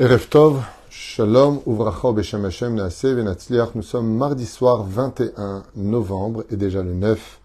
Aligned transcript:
Erev 0.00 0.28
Tov, 0.28 0.62
Shalom, 0.90 1.60
Uvracha 1.66 2.14
Beshem 2.14 2.44
Hashem, 2.44 2.76
Naaseh, 2.76 3.14
Venatzliach. 3.14 3.74
Nous 3.74 3.82
sommes 3.82 4.16
mardi 4.16 4.46
soir 4.46 4.84
21 4.84 5.64
novembre 5.74 6.44
et 6.50 6.56
déjà 6.56 6.84
le 6.84 6.94
9 6.94 7.40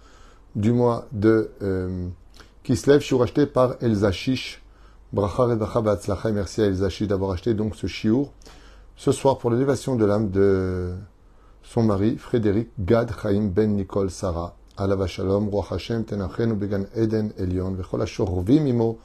du 0.56 0.72
mois 0.72 1.08
de 1.12 1.50
euh, 1.64 2.08
Kislev. 2.62 3.00
Je 3.00 3.06
suis 3.06 3.16
racheté 3.16 3.48
par 3.48 3.78
Elsa. 3.82 4.12
Bracha 5.12 5.46
Redacha 5.46 5.82
Batzlacha. 5.82 6.32
Merci 6.32 6.62
à 6.62 6.66
Elsa 6.66 6.90
d'avoir 7.08 7.32
acheté 7.32 7.56
donc 7.56 7.76
ce 7.76 7.88
shiur 7.88 8.32
ce 8.98 9.12
soir 9.12 9.40
pour 9.40 9.50
l'élévation 9.50 9.96
de 9.96 10.06
l'âme 10.06 10.30
de 10.30 10.94
son 11.64 11.82
mari, 11.82 12.18
Frédéric 12.18 12.70
Gad 12.80 13.12
Chaim 13.20 13.50
Ben 13.52 13.76
Nicole 13.76 14.12
Sarah. 14.12 14.56
Alava 14.78 15.08
Shalom, 15.08 15.50
Roi 15.50 15.66
Hashem, 15.72 16.06
Tenachenu 16.06 16.54
Began 16.54 16.84
Eden 16.96 17.32
Elion, 17.40 17.72
Vechol 17.72 18.04
Ashorvim. 18.04 18.96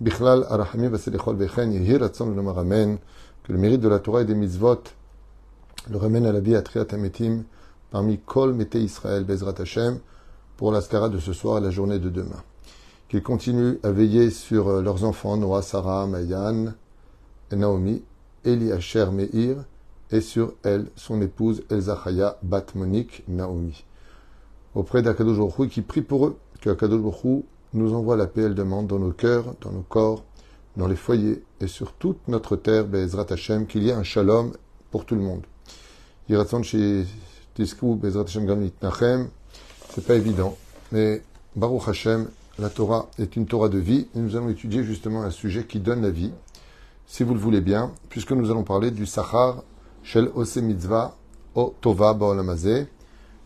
Bichlal 0.00 0.46
Arachamim 0.48 0.90
Vaselichol 0.90 1.34
Vechen 1.36 1.72
Yehi 1.72 1.96
Ratzon 1.96 2.32
Lomar 2.32 2.56
Amen. 2.58 2.98
Que 3.42 3.52
le 3.52 3.58
mérite 3.58 3.80
de 3.80 3.88
la 3.88 3.98
Torah 3.98 4.22
et 4.22 4.24
des 4.24 4.36
mitzvot 4.36 4.84
le 5.90 5.96
ramène 5.96 6.24
à 6.24 6.30
la 6.30 6.38
vie 6.38 6.54
à 6.54 6.62
Triat 6.62 6.86
Ametim 6.92 7.42
parmi 7.90 8.18
Kol 8.18 8.54
Mete 8.54 8.76
Israël 8.76 9.24
Bezrat 9.24 9.54
Hashem 9.58 9.98
pour 10.56 10.70
l'ascara 10.70 11.08
de 11.08 11.18
ce 11.18 11.32
soir 11.32 11.58
et 11.58 11.60
la 11.60 11.70
journée 11.70 11.98
de 11.98 12.10
demain. 12.10 12.44
Qu'ils 13.08 13.24
continuent 13.24 13.78
à 13.82 13.90
veiller 13.90 14.30
sur 14.30 14.68
euh, 14.68 14.82
leurs 14.82 15.02
enfants 15.02 15.36
Noah, 15.36 15.62
Sarah, 15.62 16.06
Mayan, 16.06 16.74
Naomi, 17.50 18.04
Eli 18.44 18.70
Asher 18.70 19.06
Meir 19.10 19.56
et 20.12 20.20
sur 20.20 20.52
elle, 20.62 20.86
son 20.94 21.20
épouse 21.20 21.64
Elzachaya 21.70 22.38
Bat 22.44 22.66
Monique 22.76 23.24
Naomi. 23.26 23.84
Auprès 24.76 25.02
d'Akadosh 25.02 25.68
qui 25.70 25.82
prie 25.82 26.02
pour 26.02 26.26
eux, 26.26 26.36
que 26.60 26.70
Akadosh 26.70 27.02
nous 27.74 27.94
envoie 27.94 28.16
la 28.16 28.26
paix, 28.26 28.42
elle 28.42 28.54
demande 28.54 28.86
dans 28.86 28.98
nos 28.98 29.12
cœurs, 29.12 29.54
dans 29.60 29.72
nos 29.72 29.82
corps, 29.82 30.24
dans 30.76 30.86
les 30.86 30.96
foyers 30.96 31.42
et 31.60 31.66
sur 31.66 31.92
toute 31.92 32.28
notre 32.28 32.56
terre, 32.56 32.86
Bezrat 32.86 33.26
Hashem, 33.30 33.66
qu'il 33.66 33.82
y 33.82 33.90
ait 33.90 33.92
un 33.92 34.04
shalom 34.04 34.52
pour 34.90 35.04
tout 35.04 35.14
le 35.14 35.20
monde. 35.20 35.44
C'est 39.94 40.06
pas 40.06 40.14
évident, 40.14 40.56
mais 40.92 41.22
Baruch 41.56 41.88
Hashem, 41.88 42.28
la 42.58 42.70
Torah 42.70 43.08
est 43.18 43.36
une 43.36 43.46
Torah 43.46 43.68
de 43.68 43.78
vie 43.78 44.06
et 44.14 44.18
nous 44.18 44.36
allons 44.36 44.48
étudier 44.48 44.84
justement 44.84 45.22
un 45.22 45.30
sujet 45.30 45.64
qui 45.64 45.80
donne 45.80 46.02
la 46.02 46.10
vie, 46.10 46.32
si 47.06 47.24
vous 47.24 47.34
le 47.34 47.40
voulez 47.40 47.60
bien, 47.60 47.92
puisque 48.08 48.32
nous 48.32 48.50
allons 48.50 48.64
parler 48.64 48.90
du 48.90 49.06
Sachar 49.06 49.62
Shel 50.02 50.30
Ose 50.34 50.56
Mitzvah 50.58 51.16
O 51.54 51.74
Tova 51.80 52.14
Ba'olamazeh. 52.14 52.86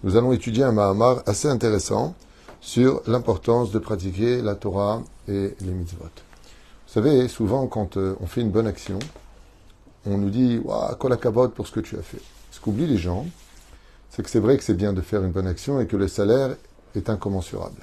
Nous 0.02 0.16
allons 0.16 0.32
étudier 0.32 0.64
un 0.64 0.72
Mahamar 0.72 1.22
assez 1.26 1.48
intéressant 1.48 2.14
sur 2.62 3.02
l'importance 3.08 3.72
de 3.72 3.78
pratiquer 3.80 4.40
la 4.40 4.54
Torah 4.54 5.02
et 5.28 5.54
les 5.60 5.72
mitzvot. 5.72 6.04
Vous 6.04 6.92
savez, 6.92 7.26
souvent 7.26 7.66
quand 7.66 7.96
euh, 7.96 8.14
on 8.20 8.26
fait 8.26 8.40
une 8.40 8.50
bonne 8.50 8.68
action, 8.68 9.00
on 10.06 10.16
nous 10.16 10.30
dit 10.30 10.60
Waouh, 10.64 10.94
kol 10.94 11.18
pour 11.50 11.66
ce 11.66 11.72
que 11.72 11.80
tu 11.80 11.98
as 11.98 12.02
fait. 12.02 12.22
Ce 12.52 12.60
qu'oublient 12.60 12.86
les 12.86 12.98
gens, 12.98 13.26
c'est 14.10 14.22
que 14.22 14.30
c'est 14.30 14.38
vrai 14.38 14.56
que 14.56 14.62
c'est 14.62 14.74
bien 14.74 14.92
de 14.92 15.00
faire 15.00 15.24
une 15.24 15.32
bonne 15.32 15.46
action 15.46 15.80
et 15.80 15.86
que 15.86 15.96
le 15.96 16.06
salaire 16.06 16.56
est 16.94 17.10
incommensurable. 17.10 17.80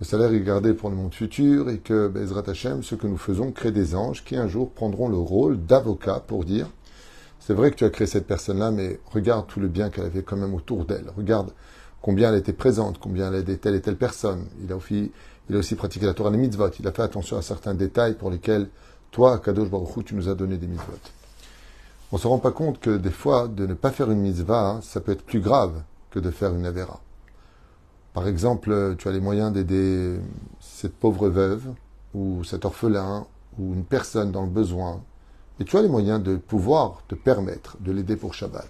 Le 0.00 0.04
salaire 0.04 0.32
est 0.32 0.40
gardé 0.40 0.74
pour 0.74 0.90
le 0.90 0.96
monde 0.96 1.14
futur 1.14 1.70
et 1.70 1.78
que 1.78 2.08
Bezrat 2.08 2.48
Hashem, 2.48 2.82
ce 2.82 2.96
que 2.96 3.06
nous 3.06 3.16
faisons, 3.16 3.52
crée 3.52 3.70
des 3.70 3.94
anges 3.94 4.24
qui 4.24 4.34
un 4.34 4.48
jour 4.48 4.70
prendront 4.72 5.08
le 5.08 5.16
rôle 5.16 5.64
d'avocat 5.64 6.20
pour 6.26 6.44
dire 6.44 6.66
c'est 7.38 7.54
vrai 7.54 7.70
que 7.70 7.76
tu 7.76 7.84
as 7.84 7.90
créé 7.90 8.06
cette 8.06 8.26
personne-là, 8.26 8.72
mais 8.72 8.98
regarde 9.12 9.46
tout 9.46 9.60
le 9.60 9.68
bien 9.68 9.90
qu'elle 9.90 10.06
avait 10.06 10.22
quand 10.22 10.36
même 10.36 10.54
autour 10.54 10.84
d'elle. 10.84 11.12
Regarde 11.16 11.52
combien 12.04 12.30
elle 12.30 12.38
était 12.38 12.52
présente, 12.52 12.98
combien 12.98 13.28
elle 13.28 13.36
aidait 13.36 13.56
telle 13.56 13.74
et 13.74 13.80
telle 13.80 13.96
personne. 13.96 14.44
Il 14.62 14.70
a 14.70 14.76
aussi, 14.76 15.74
pratiqué 15.74 16.04
la 16.04 16.12
Torah 16.12 16.30
des 16.30 16.36
mitzvot. 16.36 16.68
Il 16.78 16.86
a 16.86 16.92
fait 16.92 17.00
attention 17.00 17.38
à 17.38 17.42
certains 17.42 17.72
détails 17.72 18.12
pour 18.12 18.30
lesquels, 18.30 18.68
toi, 19.10 19.38
Kadosh 19.38 19.70
Baruch 19.70 19.96
Hu, 19.96 20.04
tu 20.04 20.14
nous 20.14 20.28
as 20.28 20.34
donné 20.34 20.58
des 20.58 20.66
mitzvot. 20.66 20.98
On 22.12 22.16
ne 22.16 22.20
se 22.20 22.26
rend 22.26 22.36
pas 22.36 22.50
compte 22.50 22.78
que 22.78 22.98
des 22.98 23.10
fois, 23.10 23.48
de 23.48 23.64
ne 23.64 23.72
pas 23.72 23.90
faire 23.90 24.10
une 24.10 24.20
mitzvah, 24.20 24.68
hein, 24.68 24.80
ça 24.82 25.00
peut 25.00 25.12
être 25.12 25.24
plus 25.24 25.40
grave 25.40 25.80
que 26.10 26.18
de 26.18 26.30
faire 26.30 26.54
une 26.54 26.66
avera. 26.66 27.00
Par 28.12 28.28
exemple, 28.28 28.96
tu 28.98 29.08
as 29.08 29.12
les 29.12 29.20
moyens 29.20 29.50
d'aider 29.50 30.18
cette 30.60 30.94
pauvre 30.94 31.30
veuve, 31.30 31.72
ou 32.12 32.44
cet 32.44 32.66
orphelin, 32.66 33.26
ou 33.58 33.72
une 33.72 33.84
personne 33.84 34.30
dans 34.30 34.42
le 34.42 34.50
besoin, 34.50 35.02
et 35.58 35.64
tu 35.64 35.74
as 35.78 35.80
les 35.80 35.88
moyens 35.88 36.22
de 36.22 36.36
pouvoir 36.36 37.00
te 37.08 37.14
permettre 37.14 37.78
de 37.80 37.92
l'aider 37.92 38.16
pour 38.16 38.34
Shabbat. 38.34 38.68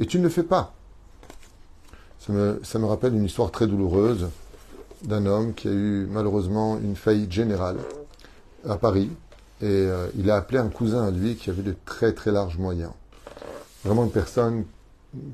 Et 0.00 0.04
tu 0.06 0.18
ne 0.18 0.24
le 0.24 0.28
fais 0.28 0.42
pas. 0.42 0.74
Ça 2.24 2.32
me, 2.78 2.86
rappelle 2.86 3.14
une 3.14 3.24
histoire 3.24 3.50
très 3.50 3.66
douloureuse 3.66 4.28
d'un 5.02 5.26
homme 5.26 5.54
qui 5.54 5.66
a 5.66 5.72
eu 5.72 6.06
malheureusement 6.08 6.78
une 6.78 6.94
faillite 6.94 7.32
générale 7.32 7.78
à 8.64 8.76
Paris. 8.76 9.10
Et 9.60 9.64
euh, 9.64 10.06
il 10.16 10.30
a 10.30 10.36
appelé 10.36 10.60
un 10.60 10.68
cousin 10.68 11.02
à 11.02 11.10
lui 11.10 11.34
qui 11.34 11.50
avait 11.50 11.64
de 11.64 11.74
très 11.84 12.12
très 12.12 12.30
larges 12.30 12.58
moyens. 12.58 12.92
Vraiment 13.84 14.04
une 14.04 14.12
personne 14.12 14.66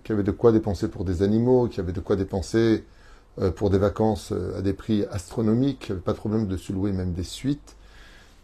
qui 0.02 0.12
avait 0.12 0.22
de 0.22 0.30
quoi 0.30 0.50
dépenser 0.50 0.88
pour 0.88 1.04
des 1.04 1.22
animaux, 1.22 1.68
qui 1.68 1.78
avait 1.78 1.92
de 1.92 2.00
quoi 2.00 2.16
dépenser 2.16 2.84
euh, 3.38 3.50
pour 3.50 3.68
des 3.68 3.76
vacances 3.76 4.32
euh, 4.32 4.58
à 4.58 4.62
des 4.62 4.72
prix 4.72 5.04
astronomiques, 5.12 5.80
qui 5.80 5.92
n'avait 5.92 6.00
pas 6.00 6.12
de 6.12 6.16
problème 6.18 6.46
de 6.46 6.56
se 6.56 6.72
louer 6.72 6.92
même 6.92 7.12
des 7.12 7.22
suites. 7.22 7.76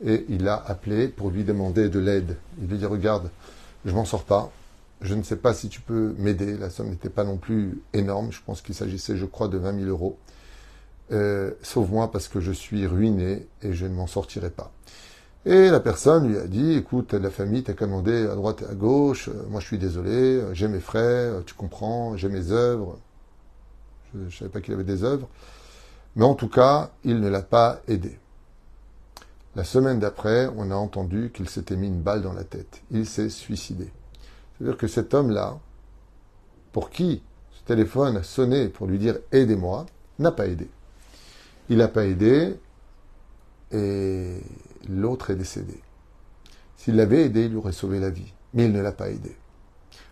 Et 0.05 0.26
il 0.28 0.49
a 0.49 0.62
appelé 0.66 1.09
pour 1.09 1.31
lui 1.31 1.44
demander 1.44 1.88
de 1.88 1.99
l'aide. 1.99 2.37
Il 2.61 2.69
lui 2.69 2.76
dit, 2.76 2.84
regarde, 2.84 3.31
je 3.87 3.94
m'en 3.94 4.05
sors 4.05 4.25
pas, 4.25 4.53
je 5.00 5.15
ne 5.15 5.22
sais 5.22 5.37
pas 5.37 5.55
si 5.55 5.69
tu 5.69 5.81
peux 5.81 6.15
m'aider. 6.19 6.56
La 6.56 6.71
somme 6.71 6.91
n'était 6.91 7.10
pas 7.10 7.25
non 7.25 7.37
plus 7.37 7.82
énorme. 7.93 8.32
Je 8.32 8.41
pense 8.44 8.62
qu'il 8.62 8.75
s'agissait, 8.75 9.16
je 9.16 9.27
crois, 9.27 9.49
de 9.49 9.59
20 9.59 9.78
000 9.81 9.91
euros. 9.91 10.19
Euh, 11.12 11.53
Sauve-moi 11.62 12.10
parce 12.10 12.28
que 12.28 12.41
je 12.41 12.53
suis 12.53 12.87
ruiné 12.87 13.47
et 13.62 13.75
je 13.75 13.87
ne 13.87 13.94
m'en 13.94 14.06
sortirai 14.06 14.50
pas. 14.50 14.72
Et 15.47 15.69
la 15.69 15.81
personne 15.81 16.28
lui 16.28 16.38
a 16.38 16.47
dit, 16.47 16.72
écoute, 16.72 17.12
la 17.12 17.31
famille 17.31 17.62
t'a 17.62 17.75
commandé 17.75 18.27
à 18.27 18.34
droite 18.34 18.62
et 18.62 18.71
à 18.71 18.75
gauche. 18.75 19.28
Moi, 19.50 19.60
je 19.60 19.66
suis 19.66 19.78
désolé. 19.78 20.43
J'ai 20.53 20.69
mes 20.69 20.81
frères, 20.81 21.44
tu 21.44 21.55
comprends. 21.55 22.16
J'ai 22.16 22.31
mes 22.31 22.50
œuvres. 22.50 22.99
Je 24.15 24.25
ne 24.25 24.31
savais 24.31 24.50
pas 24.50 24.61
qu'il 24.61 24.72
avait 24.72 24.84
des 24.84 25.05
œuvres. 25.05 25.28
Mais 26.16 26.25
en 26.25 26.34
tout 26.34 26.49
cas, 26.49 26.93
il 27.05 27.21
ne 27.21 27.28
l'a 27.28 27.43
pas 27.43 27.81
aidé. 27.88 28.19
La 29.56 29.65
semaine 29.65 30.00
d'après, 30.00 30.49
on 30.56 30.71
a 30.71 30.75
entendu 30.75 31.31
qu'il 31.32 31.49
s'était 31.49 31.76
mis 31.76 31.88
une 31.88 32.00
balle 32.00 32.22
dans 32.22 32.32
la 32.32 32.44
tête. 32.44 32.82
Il 32.91 33.06
s'est 33.06 33.28
suicidé. 33.28 33.91
C'est-à-dire 34.57 34.77
que 34.77 34.87
cet 34.87 35.15
homme-là, 35.15 35.59
pour 36.73 36.91
qui 36.91 37.23
ce 37.53 37.63
téléphone 37.65 38.17
a 38.17 38.23
sonné 38.23 38.69
pour 38.69 38.87
lui 38.87 38.99
dire 38.99 39.19
aidez-moi, 39.33 39.87
n'a 40.19 40.33
pas 40.33 40.47
aidé. 40.47 40.69
Il 41.69 41.79
n'a 41.79 41.89
pas 41.89 42.05
aidé 42.05 42.57
et 43.73 44.41
l'autre 44.89 45.31
est 45.31 45.37
décédé. 45.37 45.81
S'il 46.77 46.97
l'avait 46.97 47.25
aidé, 47.25 47.45
il 47.45 47.51
lui 47.51 47.57
aurait 47.57 47.73
sauvé 47.73 47.99
la 47.99 48.11
vie. 48.11 48.33
Mais 48.53 48.67
il 48.67 48.73
ne 48.73 48.81
l'a 48.81 48.93
pas 48.93 49.11
aidé. 49.11 49.37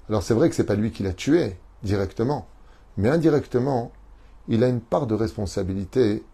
Alors 0.08 0.22
c'est 0.22 0.34
vrai 0.34 0.48
que 0.48 0.54
ce 0.54 0.62
n'est 0.62 0.66
pas 0.66 0.74
lui 0.74 0.90
qui 0.90 1.02
l'a 1.02 1.12
tué 1.12 1.56
directement, 1.82 2.48
mais 2.96 3.08
indirectement, 3.08 3.92
il 4.48 4.64
a 4.64 4.68
une 4.68 4.80
part 4.80 5.06
de 5.06 5.14
responsabilité 5.14 6.24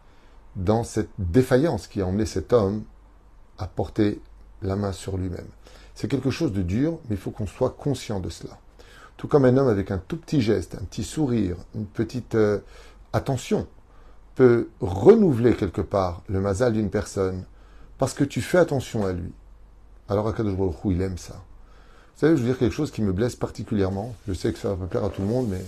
dans 0.56 0.84
cette 0.84 1.10
défaillance 1.18 1.86
qui 1.86 2.00
a 2.00 2.06
emmené 2.06 2.26
cet 2.26 2.52
homme 2.52 2.84
à 3.58 3.66
porter 3.66 4.20
la 4.62 4.76
main 4.76 4.92
sur 4.92 5.16
lui-même. 5.16 5.46
C'est 5.98 6.06
quelque 6.06 6.30
chose 6.30 6.52
de 6.52 6.62
dur, 6.62 7.00
mais 7.08 7.16
il 7.16 7.18
faut 7.20 7.32
qu'on 7.32 7.48
soit 7.48 7.70
conscient 7.70 8.20
de 8.20 8.30
cela. 8.30 8.56
Tout 9.16 9.26
comme 9.26 9.44
un 9.44 9.56
homme 9.56 9.66
avec 9.66 9.90
un 9.90 9.98
tout 9.98 10.16
petit 10.16 10.40
geste, 10.40 10.76
un 10.76 10.84
petit 10.84 11.02
sourire, 11.02 11.56
une 11.74 11.86
petite 11.86 12.36
euh, 12.36 12.60
attention, 13.12 13.66
peut 14.36 14.68
renouveler 14.80 15.56
quelque 15.56 15.80
part 15.80 16.22
le 16.28 16.40
mazal 16.40 16.74
d'une 16.74 16.88
personne 16.88 17.42
parce 17.98 18.14
que 18.14 18.22
tu 18.22 18.40
fais 18.42 18.58
attention 18.58 19.06
à 19.06 19.12
lui. 19.12 19.32
Alors 20.08 20.28
Akadosh 20.28 20.54
Baruch 20.54 20.76
il 20.84 21.02
aime 21.02 21.18
ça. 21.18 21.34
Vous 21.34 22.20
savez, 22.20 22.36
je 22.36 22.42
veux 22.42 22.48
dire 22.48 22.58
quelque 22.58 22.76
chose 22.76 22.92
qui 22.92 23.02
me 23.02 23.12
blesse 23.12 23.34
particulièrement. 23.34 24.14
Je 24.28 24.34
sais 24.34 24.52
que 24.52 24.58
ça 24.60 24.74
va 24.74 24.86
plaire 24.86 25.02
à 25.02 25.10
tout 25.10 25.22
le 25.22 25.26
monde, 25.26 25.48
mais 25.48 25.64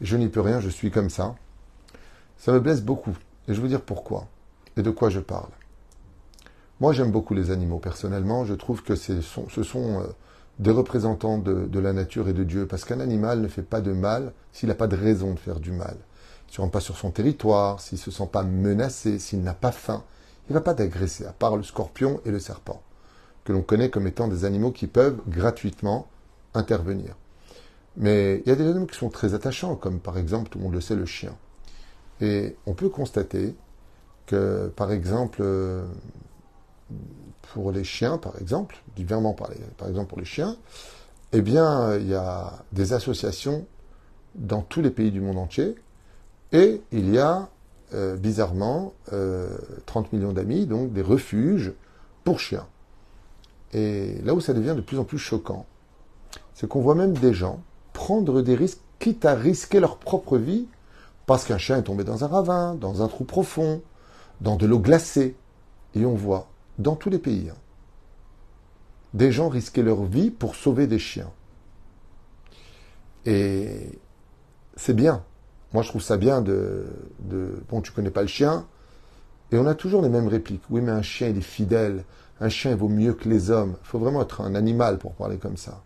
je 0.00 0.16
n'y 0.16 0.28
peux 0.28 0.40
rien, 0.40 0.60
je 0.60 0.68
suis 0.68 0.92
comme 0.92 1.10
ça. 1.10 1.34
Ça 2.36 2.52
me 2.52 2.60
blesse 2.60 2.82
beaucoup. 2.82 3.16
Et 3.48 3.54
je 3.54 3.60
veux 3.60 3.66
dire 3.66 3.82
pourquoi 3.82 4.28
et 4.76 4.82
de 4.82 4.90
quoi 4.92 5.10
je 5.10 5.18
parle. 5.18 5.50
Moi, 6.80 6.92
j'aime 6.92 7.10
beaucoup 7.10 7.34
les 7.34 7.50
animaux. 7.50 7.78
Personnellement, 7.78 8.44
je 8.44 8.54
trouve 8.54 8.82
que 8.84 8.94
ce 8.94 9.20
sont, 9.20 9.48
euh, 10.00 10.06
des 10.60 10.70
représentants 10.70 11.38
de, 11.38 11.78
la 11.78 11.92
nature 11.92 12.28
et 12.28 12.32
de 12.32 12.44
Dieu. 12.44 12.66
Parce 12.66 12.84
qu'un 12.84 13.00
animal 13.00 13.40
ne 13.40 13.48
fait 13.48 13.62
pas 13.62 13.80
de 13.80 13.92
mal 13.92 14.32
s'il 14.52 14.68
n'a 14.68 14.74
pas 14.76 14.86
de 14.86 14.96
raison 14.96 15.34
de 15.34 15.38
faire 15.38 15.58
du 15.58 15.72
mal. 15.72 15.96
S'il 16.48 16.60
ne 16.60 16.62
rentre 16.62 16.72
pas 16.72 16.80
sur 16.80 16.96
son 16.96 17.10
territoire, 17.10 17.80
s'il 17.80 17.98
ne 17.98 18.02
se 18.02 18.10
sent 18.10 18.28
pas 18.30 18.44
menacé, 18.44 19.18
s'il 19.18 19.42
n'a 19.42 19.54
pas 19.54 19.72
faim, 19.72 20.04
il 20.48 20.52
ne 20.52 20.58
va 20.58 20.62
pas 20.62 20.74
t'agresser, 20.74 21.26
à 21.26 21.32
part 21.32 21.56
le 21.56 21.62
scorpion 21.62 22.20
et 22.24 22.30
le 22.30 22.38
serpent, 22.38 22.80
que 23.44 23.52
l'on 23.52 23.60
connaît 23.60 23.90
comme 23.90 24.06
étant 24.06 24.28
des 24.28 24.44
animaux 24.44 24.70
qui 24.70 24.86
peuvent 24.86 25.20
gratuitement 25.28 26.06
intervenir. 26.54 27.16
Mais 27.96 28.40
il 28.44 28.48
y 28.48 28.52
a 28.52 28.56
des 28.56 28.66
animaux 28.66 28.86
qui 28.86 28.96
sont 28.96 29.10
très 29.10 29.34
attachants, 29.34 29.74
comme 29.74 29.98
par 29.98 30.16
exemple, 30.16 30.48
tout 30.48 30.58
le 30.58 30.64
monde 30.64 30.74
le 30.74 30.80
sait, 30.80 30.94
le 30.94 31.06
chien. 31.06 31.34
Et 32.20 32.56
on 32.66 32.72
peut 32.72 32.88
constater 32.88 33.54
que, 34.26 34.72
par 34.76 34.92
exemple, 34.92 35.40
euh, 35.42 35.84
pour 37.52 37.72
les 37.72 37.84
chiens, 37.84 38.18
par 38.18 38.38
exemple, 38.40 38.82
diversement 38.96 39.34
par, 39.34 39.50
par 39.76 39.88
exemple 39.88 40.08
pour 40.08 40.18
les 40.18 40.24
chiens, 40.24 40.56
eh 41.32 41.42
bien, 41.42 41.96
il 41.96 42.08
y 42.08 42.14
a 42.14 42.64
des 42.72 42.92
associations 42.92 43.66
dans 44.34 44.62
tous 44.62 44.80
les 44.80 44.90
pays 44.90 45.10
du 45.10 45.20
monde 45.20 45.38
entier, 45.38 45.74
et 46.52 46.80
il 46.92 47.10
y 47.12 47.18
a, 47.18 47.48
euh, 47.94 48.16
bizarrement, 48.16 48.94
30 49.06 49.12
euh, 49.12 50.08
millions 50.12 50.32
d'amis, 50.32 50.66
donc 50.66 50.92
des 50.92 51.02
refuges 51.02 51.72
pour 52.24 52.40
chiens. 52.40 52.66
Et 53.72 54.20
là 54.22 54.34
où 54.34 54.40
ça 54.40 54.54
devient 54.54 54.74
de 54.74 54.80
plus 54.80 54.98
en 54.98 55.04
plus 55.04 55.18
choquant, 55.18 55.66
c'est 56.54 56.68
qu'on 56.68 56.80
voit 56.80 56.94
même 56.94 57.12
des 57.12 57.34
gens 57.34 57.60
prendre 57.92 58.42
des 58.42 58.54
risques, 58.54 58.80
quitte 58.98 59.24
à 59.24 59.34
risquer 59.34 59.80
leur 59.80 59.98
propre 59.98 60.38
vie, 60.38 60.66
parce 61.26 61.44
qu'un 61.44 61.58
chien 61.58 61.76
est 61.76 61.82
tombé 61.82 62.04
dans 62.04 62.24
un 62.24 62.28
ravin, 62.28 62.74
dans 62.74 63.02
un 63.02 63.08
trou 63.08 63.24
profond, 63.24 63.82
dans 64.40 64.56
de 64.56 64.66
l'eau 64.66 64.78
glacée. 64.78 65.36
Et 65.94 66.06
on 66.06 66.14
voit, 66.14 66.48
dans 66.78 66.96
tous 66.96 67.10
les 67.10 67.18
pays, 67.18 67.50
hein, 67.50 67.56
des 69.14 69.32
gens 69.32 69.48
risquer 69.48 69.82
leur 69.82 70.04
vie 70.04 70.30
pour 70.30 70.54
sauver 70.54 70.86
des 70.86 70.98
chiens. 70.98 71.30
Et 73.26 73.98
c'est 74.76 74.94
bien. 74.94 75.22
Moi, 75.72 75.82
je 75.82 75.88
trouve 75.88 76.02
ça 76.02 76.16
bien 76.16 76.40
de, 76.40 76.86
Bon, 77.68 77.80
tu 77.80 77.92
connais 77.92 78.10
pas 78.10 78.22
le 78.22 78.28
chien. 78.28 78.66
Et 79.50 79.58
on 79.58 79.66
a 79.66 79.74
toujours 79.74 80.02
les 80.02 80.08
mêmes 80.08 80.28
répliques. 80.28 80.62
Oui, 80.70 80.80
mais 80.80 80.92
un 80.92 81.02
chien, 81.02 81.28
il 81.28 81.38
est 81.38 81.42
fidèle. 81.42 82.04
Un 82.40 82.48
chien, 82.48 82.70
il 82.70 82.76
vaut 82.76 82.88
mieux 82.88 83.14
que 83.14 83.28
les 83.28 83.50
hommes. 83.50 83.76
Il 83.82 83.86
faut 83.86 83.98
vraiment 83.98 84.22
être 84.22 84.40
un 84.40 84.54
animal 84.54 84.98
pour 84.98 85.12
parler 85.12 85.38
comme 85.38 85.56
ça. 85.56 85.82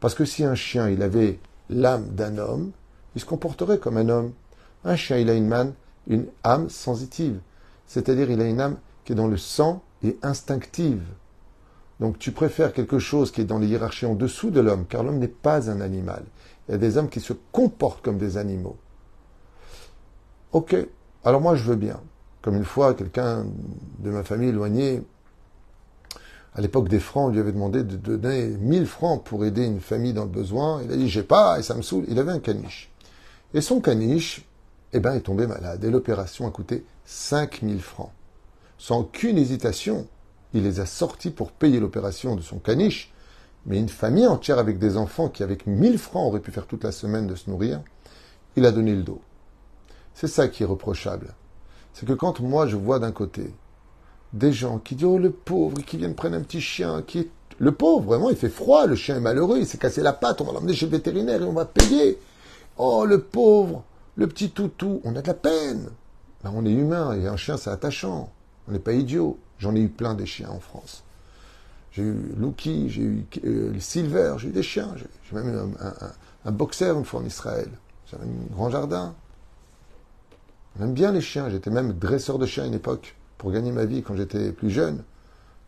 Parce 0.00 0.14
que 0.14 0.24
si 0.24 0.44
un 0.44 0.54
chien, 0.54 0.88
il 0.88 1.02
avait 1.02 1.38
l'âme 1.68 2.08
d'un 2.10 2.38
homme, 2.38 2.70
il 3.14 3.20
se 3.20 3.26
comporterait 3.26 3.78
comme 3.78 3.96
un 3.96 4.08
homme. 4.08 4.32
Un 4.84 4.96
chien, 4.96 5.18
il 5.18 5.28
a 5.28 5.34
une, 5.34 5.72
une 6.06 6.26
âme 6.44 6.70
sensitive. 6.70 7.40
C'est-à-dire, 7.86 8.30
il 8.30 8.40
a 8.40 8.44
une 8.44 8.60
âme 8.60 8.76
qui 9.04 9.12
est 9.12 9.16
dans 9.16 9.26
le 9.26 9.36
sang 9.36 9.82
et 10.02 10.18
instinctive. 10.22 11.02
Donc 12.00 12.18
tu 12.18 12.32
préfères 12.32 12.72
quelque 12.72 12.98
chose 12.98 13.30
qui 13.32 13.40
est 13.40 13.44
dans 13.44 13.58
les 13.58 13.66
hiérarchies 13.66 14.06
en 14.06 14.14
dessous 14.14 14.50
de 14.50 14.60
l'homme, 14.60 14.86
car 14.88 15.02
l'homme 15.02 15.18
n'est 15.18 15.28
pas 15.28 15.70
un 15.70 15.80
animal. 15.80 16.22
Il 16.68 16.72
y 16.72 16.74
a 16.74 16.78
des 16.78 16.96
hommes 16.96 17.08
qui 17.08 17.20
se 17.20 17.32
comportent 17.52 18.02
comme 18.02 18.18
des 18.18 18.36
animaux. 18.36 18.76
Ok, 20.52 20.76
alors 21.24 21.40
moi 21.40 21.56
je 21.56 21.64
veux 21.64 21.76
bien. 21.76 22.00
Comme 22.40 22.56
une 22.56 22.64
fois, 22.64 22.94
quelqu'un 22.94 23.46
de 23.98 24.10
ma 24.10 24.22
famille 24.22 24.50
éloignée, 24.50 25.02
à 26.54 26.60
l'époque 26.60 26.88
des 26.88 27.00
francs, 27.00 27.32
lui 27.32 27.40
avait 27.40 27.52
demandé 27.52 27.82
de 27.82 27.96
donner 27.96 28.46
1000 28.46 28.86
francs 28.86 29.22
pour 29.22 29.44
aider 29.44 29.64
une 29.64 29.80
famille 29.80 30.12
dans 30.12 30.24
le 30.24 30.30
besoin. 30.30 30.82
Il 30.82 30.92
a 30.92 30.96
dit 30.96 31.08
j'ai 31.08 31.22
pas 31.22 31.58
et 31.58 31.62
ça 31.62 31.74
me 31.74 31.82
saoule. 31.82 32.04
Il 32.08 32.18
avait 32.18 32.32
un 32.32 32.38
caniche. 32.38 32.90
Et 33.54 33.60
son 33.60 33.80
caniche, 33.80 34.44
eh 34.92 35.00
ben, 35.00 35.14
est 35.14 35.20
tombé 35.20 35.46
malade. 35.46 35.84
Et 35.84 35.90
l'opération 35.90 36.46
a 36.46 36.50
coûté 36.50 36.84
5000 37.04 37.80
francs. 37.80 38.10
Sans 38.78 39.00
aucune 39.00 39.36
hésitation, 39.36 40.06
il 40.54 40.62
les 40.62 40.80
a 40.80 40.86
sortis 40.86 41.30
pour 41.30 41.50
payer 41.52 41.80
l'opération 41.80 42.36
de 42.36 42.42
son 42.42 42.58
caniche. 42.58 43.12
Mais 43.66 43.78
une 43.78 43.88
famille 43.88 44.26
entière 44.26 44.58
avec 44.58 44.78
des 44.78 44.96
enfants 44.96 45.28
qui, 45.28 45.42
avec 45.42 45.66
1000 45.66 45.98
francs, 45.98 46.28
auraient 46.28 46.40
pu 46.40 46.52
faire 46.52 46.66
toute 46.66 46.84
la 46.84 46.92
semaine 46.92 47.26
de 47.26 47.34
se 47.34 47.50
nourrir, 47.50 47.82
il 48.56 48.64
a 48.64 48.72
donné 48.72 48.94
le 48.94 49.02
dos. 49.02 49.20
C'est 50.14 50.28
ça 50.28 50.48
qui 50.48 50.62
est 50.62 50.66
reprochable. 50.66 51.34
C'est 51.92 52.06
que 52.06 52.12
quand 52.12 52.40
moi 52.40 52.66
je 52.66 52.76
vois 52.76 52.98
d'un 52.98 53.12
côté 53.12 53.52
des 54.32 54.52
gens 54.52 54.78
qui 54.78 54.94
disent 54.94 55.06
Oh 55.06 55.18
le 55.18 55.30
pauvre, 55.30 55.78
qui 55.82 55.96
viennent 55.96 56.14
prendre 56.14 56.36
un 56.36 56.42
petit 56.42 56.60
chien, 56.60 57.02
qui 57.02 57.18
est. 57.20 57.30
Le 57.60 57.72
pauvre, 57.72 58.04
vraiment, 58.04 58.30
il 58.30 58.36
fait 58.36 58.48
froid, 58.48 58.86
le 58.86 58.94
chien 58.94 59.16
est 59.16 59.20
malheureux, 59.20 59.58
il 59.58 59.66
s'est 59.66 59.78
cassé 59.78 60.00
la 60.00 60.12
patte, 60.12 60.40
on 60.40 60.44
va 60.44 60.52
l'emmener 60.52 60.74
chez 60.74 60.86
le 60.86 60.92
vétérinaire 60.92 61.42
et 61.42 61.44
on 61.44 61.52
va 61.52 61.64
payer. 61.64 62.20
Oh 62.76 63.04
le 63.04 63.20
pauvre, 63.20 63.82
le 64.14 64.28
petit 64.28 64.50
toutou, 64.50 65.00
on 65.02 65.16
a 65.16 65.22
de 65.22 65.26
la 65.26 65.34
peine. 65.34 65.90
Ben, 66.44 66.52
on 66.54 66.64
est 66.64 66.70
humain 66.70 67.14
et 67.14 67.26
un 67.26 67.36
chien 67.36 67.56
c'est 67.56 67.70
attachant. 67.70 68.30
On 68.68 68.72
n'est 68.72 68.78
pas 68.78 68.92
idiot. 68.92 69.38
J'en 69.58 69.74
ai 69.74 69.80
eu 69.80 69.88
plein 69.88 70.14
des 70.14 70.26
chiens 70.26 70.50
en 70.50 70.60
France. 70.60 71.02
J'ai 71.90 72.02
eu 72.02 72.34
Lucky, 72.36 72.90
j'ai 72.90 73.02
eu 73.02 73.26
euh, 73.44 73.80
Silver, 73.80 74.34
j'ai 74.38 74.48
eu 74.48 74.52
des 74.52 74.62
chiens. 74.62 74.94
J'ai 74.96 75.34
même 75.34 75.48
eu 75.48 75.58
un, 76.44 76.52
boxer 76.52 76.90
une 76.90 77.04
fois 77.04 77.20
en 77.20 77.24
Israël. 77.24 77.70
J'avais 78.06 78.24
un 78.24 78.52
grand 78.52 78.70
jardin. 78.70 79.14
On 80.78 80.84
aime 80.84 80.92
bien 80.92 81.12
les 81.12 81.20
chiens. 81.20 81.48
J'étais 81.48 81.70
même 81.70 81.94
dresseur 81.94 82.38
de 82.38 82.46
chiens 82.46 82.64
à 82.64 82.66
une 82.66 82.74
époque 82.74 83.16
pour 83.38 83.50
gagner 83.50 83.72
ma 83.72 83.84
vie 83.84 84.02
quand 84.02 84.14
j'étais 84.16 84.52
plus 84.52 84.70
jeune. 84.70 85.02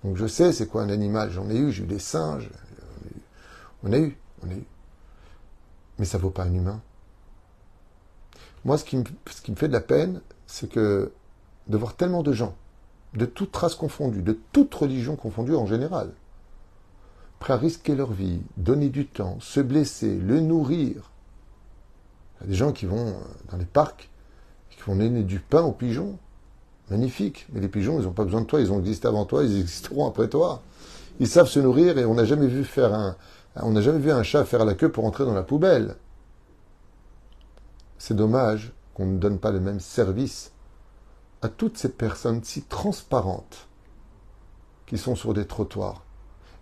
Donc 0.04 0.16
je 0.16 0.26
sais 0.26 0.52
c'est 0.52 0.66
quoi 0.66 0.82
un 0.82 0.90
animal. 0.90 1.30
J'en 1.30 1.48
ai 1.48 1.56
eu, 1.56 1.72
j'ai 1.72 1.84
eu 1.84 1.86
des 1.86 1.98
singes. 1.98 2.50
On 3.82 3.92
a 3.92 3.98
eu, 3.98 4.16
on 4.44 4.50
a 4.50 4.54
eu. 4.54 4.64
Mais 5.98 6.04
ça 6.04 6.18
vaut 6.18 6.30
pas 6.30 6.44
un 6.44 6.52
humain. 6.52 6.80
Moi, 8.64 8.76
ce 8.76 8.84
qui 8.84 8.98
me, 8.98 9.04
ce 9.30 9.40
qui 9.40 9.50
me 9.50 9.56
fait 9.56 9.68
de 9.68 9.72
la 9.72 9.80
peine, 9.80 10.20
c'est 10.46 10.70
que 10.70 11.12
de 11.68 11.76
voir 11.78 11.94
tellement 11.94 12.22
de 12.22 12.32
gens, 12.32 12.54
de 13.14 13.26
toutes 13.26 13.56
races 13.56 13.74
confondues, 13.74 14.22
de 14.22 14.38
toutes 14.52 14.74
religions 14.74 15.16
confondues 15.16 15.56
en 15.56 15.66
général, 15.66 16.12
prêts 17.38 17.54
à 17.54 17.56
risquer 17.56 17.94
leur 17.94 18.12
vie, 18.12 18.40
donner 18.56 18.88
du 18.88 19.06
temps, 19.06 19.38
se 19.40 19.60
blesser, 19.60 20.18
le 20.18 20.40
nourrir. 20.40 21.10
Il 22.40 22.44
y 22.44 22.46
a 22.46 22.50
des 22.50 22.54
gens 22.54 22.72
qui 22.72 22.86
vont 22.86 23.08
euh, 23.08 23.20
dans 23.50 23.56
les 23.56 23.64
parcs, 23.64 24.10
qui 24.70 24.80
vont 24.82 24.96
donner 24.96 25.22
du 25.22 25.40
pain 25.40 25.62
aux 25.62 25.72
pigeons. 25.72 26.18
Magnifique. 26.90 27.46
Mais 27.52 27.60
les 27.60 27.68
pigeons, 27.68 28.00
ils 28.00 28.04
n'ont 28.04 28.12
pas 28.12 28.24
besoin 28.24 28.40
de 28.40 28.46
toi, 28.46 28.60
ils 28.60 28.72
ont 28.72 28.80
existé 28.80 29.06
avant 29.06 29.24
toi, 29.24 29.44
ils 29.44 29.60
existeront 29.60 30.08
après 30.08 30.28
toi. 30.28 30.62
Ils 31.20 31.28
savent 31.28 31.48
se 31.48 31.60
nourrir 31.60 31.98
et 31.98 32.04
on 32.04 32.14
n'a 32.14 32.24
jamais 32.24 32.48
vu 32.48 32.64
faire 32.64 32.94
un, 32.94 33.16
on 33.56 33.72
n'a 33.72 33.80
jamais 33.80 33.98
vu 33.98 34.10
un 34.10 34.22
chat 34.22 34.44
faire 34.44 34.64
la 34.64 34.74
queue 34.74 34.90
pour 34.90 35.04
entrer 35.04 35.24
dans 35.24 35.34
la 35.34 35.42
poubelle. 35.42 35.96
C'est 37.98 38.14
dommage 38.14 38.72
qu'on 38.94 39.06
ne 39.06 39.18
donne 39.18 39.38
pas 39.38 39.52
le 39.52 39.60
même 39.60 39.80
service 39.80 40.52
à 41.42 41.48
toutes 41.48 41.78
ces 41.78 41.88
personnes 41.88 42.44
si 42.44 42.62
transparentes 42.62 43.68
qui 44.86 44.98
sont 44.98 45.16
sur 45.16 45.34
des 45.34 45.46
trottoirs 45.46 46.02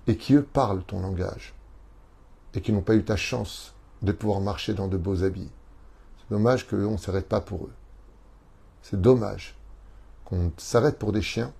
et 0.07 0.17
qui, 0.17 0.35
eux, 0.35 0.43
parlent 0.43 0.83
ton 0.85 1.01
langage 1.01 1.55
et 2.55 2.61
qui 2.61 2.73
n'ont 2.73 2.83
pas 2.83 2.95
eu 2.95 3.05
ta 3.05 3.17
chance 3.17 3.75
de 4.03 4.13
pouvoir 4.13 4.41
marcher 4.41 4.75
dans 4.75 4.89
de 4.89 4.97
beaux 4.97 5.25
habits. 5.25 5.51
C'est 6.19 6.35
dommage 6.35 6.67
qu'on 6.67 6.93
ne 6.93 6.97
s'arrête 6.97 7.29
pas 7.29 7.41
pour 7.41 7.65
eux. 7.65 7.73
C'est 8.83 9.01
dommage 9.01 9.57
qu'on 10.25 10.53
s'arrête 10.57 10.99
pour 10.99 11.13
des 11.13 11.23
chiens. 11.23 11.53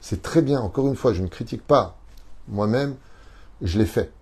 C'est 0.00 0.22
très 0.22 0.40
bien, 0.40 0.60
encore 0.60 0.88
une 0.88 0.96
fois, 0.96 1.12
je 1.12 1.22
ne 1.22 1.28
critique 1.28 1.66
pas. 1.66 1.96
Moi-même, 2.48 2.96
je 3.60 3.78
l'ai 3.78 3.86
fait. 3.86 4.12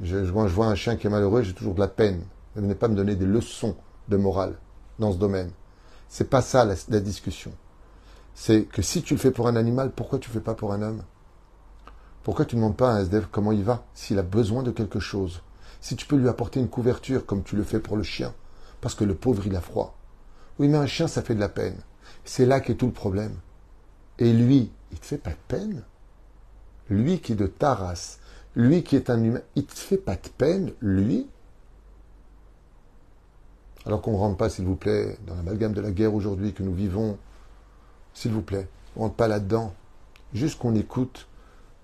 Je, 0.00 0.24
je, 0.24 0.30
vois, 0.30 0.66
un 0.66 0.74
chien 0.74 0.96
qui 0.96 1.06
est 1.06 1.10
malheureux, 1.10 1.42
j'ai 1.42 1.54
toujours 1.54 1.74
de 1.74 1.80
la 1.80 1.88
peine. 1.88 2.22
Ne 2.56 2.62
venez 2.62 2.74
pas 2.74 2.88
me 2.88 2.96
donner 2.96 3.14
des 3.14 3.26
leçons 3.26 3.76
de 4.08 4.16
morale 4.16 4.58
dans 4.98 5.12
ce 5.12 5.18
domaine. 5.18 5.50
C'est 6.08 6.30
pas 6.30 6.40
ça 6.40 6.64
la 6.64 7.00
discussion 7.00 7.52
c'est 8.40 8.66
que 8.66 8.82
si 8.82 9.02
tu 9.02 9.14
le 9.14 9.18
fais 9.18 9.32
pour 9.32 9.48
un 9.48 9.56
animal, 9.56 9.90
pourquoi 9.90 10.20
tu 10.20 10.30
ne 10.30 10.34
le 10.34 10.38
fais 10.38 10.44
pas 10.44 10.54
pour 10.54 10.72
un 10.72 10.80
homme? 10.80 11.02
Pourquoi 12.22 12.44
tu 12.44 12.54
ne 12.54 12.60
demandes 12.60 12.76
pas 12.76 12.92
à 12.92 12.94
un 12.94 13.00
SDF 13.00 13.26
comment 13.32 13.50
il 13.50 13.64
va, 13.64 13.84
s'il 13.94 14.16
a 14.16 14.22
besoin 14.22 14.62
de 14.62 14.70
quelque 14.70 15.00
chose? 15.00 15.42
Si 15.80 15.96
tu 15.96 16.06
peux 16.06 16.14
lui 16.14 16.28
apporter 16.28 16.60
une 16.60 16.68
couverture 16.68 17.26
comme 17.26 17.42
tu 17.42 17.56
le 17.56 17.64
fais 17.64 17.80
pour 17.80 17.96
le 17.96 18.04
chien, 18.04 18.32
parce 18.80 18.94
que 18.94 19.02
le 19.02 19.16
pauvre 19.16 19.44
il 19.48 19.56
a 19.56 19.60
froid. 19.60 19.98
Oui, 20.60 20.68
mais 20.68 20.78
un 20.78 20.86
chien, 20.86 21.08
ça 21.08 21.22
fait 21.22 21.34
de 21.34 21.40
la 21.40 21.48
peine. 21.48 21.78
C'est 22.24 22.46
là 22.46 22.60
qu'est 22.60 22.76
tout 22.76 22.86
le 22.86 22.92
problème. 22.92 23.34
Et 24.20 24.32
lui, 24.32 24.70
il 24.92 25.00
te 25.00 25.06
fait 25.06 25.18
pas 25.18 25.30
de 25.30 25.36
peine? 25.48 25.82
Lui 26.88 27.18
qui 27.18 27.32
est 27.32 27.36
de 27.36 27.48
ta 27.48 27.74
race, 27.74 28.20
lui 28.54 28.84
qui 28.84 28.94
est 28.94 29.10
un 29.10 29.20
humain, 29.20 29.42
il 29.56 29.66
te 29.66 29.74
fait 29.74 29.98
pas 29.98 30.14
de 30.14 30.28
peine, 30.38 30.70
lui? 30.80 31.26
Alors 33.84 34.00
qu'on 34.00 34.12
ne 34.12 34.16
rentre 34.16 34.36
pas, 34.36 34.48
s'il 34.48 34.64
vous 34.64 34.76
plaît, 34.76 35.18
dans 35.26 35.34
l'amalgame 35.34 35.72
de 35.72 35.80
la 35.80 35.90
guerre 35.90 36.14
aujourd'hui 36.14 36.52
que 36.52 36.62
nous 36.62 36.74
vivons, 36.74 37.18
s'il 38.18 38.32
vous 38.32 38.42
plaît, 38.42 38.66
on 38.96 39.02
rentre 39.02 39.14
pas 39.14 39.28
là-dedans. 39.28 39.72
Juste 40.34 40.58
qu'on 40.58 40.74
écoute 40.74 41.28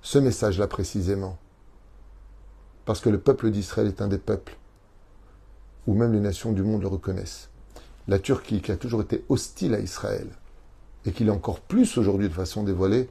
ce 0.02 0.18
message-là 0.18 0.66
précisément. 0.66 1.38
Parce 2.86 3.00
que 3.00 3.08
le 3.08 3.20
peuple 3.20 3.52
d'Israël 3.52 3.86
est 3.86 4.02
un 4.02 4.08
des 4.08 4.18
peuples 4.18 4.56
où 5.86 5.94
même 5.94 6.12
les 6.12 6.18
nations 6.18 6.50
du 6.50 6.64
monde 6.64 6.82
le 6.82 6.88
reconnaissent. 6.88 7.50
La 8.08 8.18
Turquie, 8.18 8.60
qui 8.62 8.72
a 8.72 8.76
toujours 8.76 9.02
été 9.02 9.24
hostile 9.28 9.74
à 9.74 9.78
Israël, 9.78 10.26
et 11.06 11.12
qui 11.12 11.22
l'est 11.22 11.30
encore 11.30 11.60
plus 11.60 11.96
aujourd'hui 11.98 12.28
de 12.28 12.34
façon 12.34 12.64
dévoilée, 12.64 13.08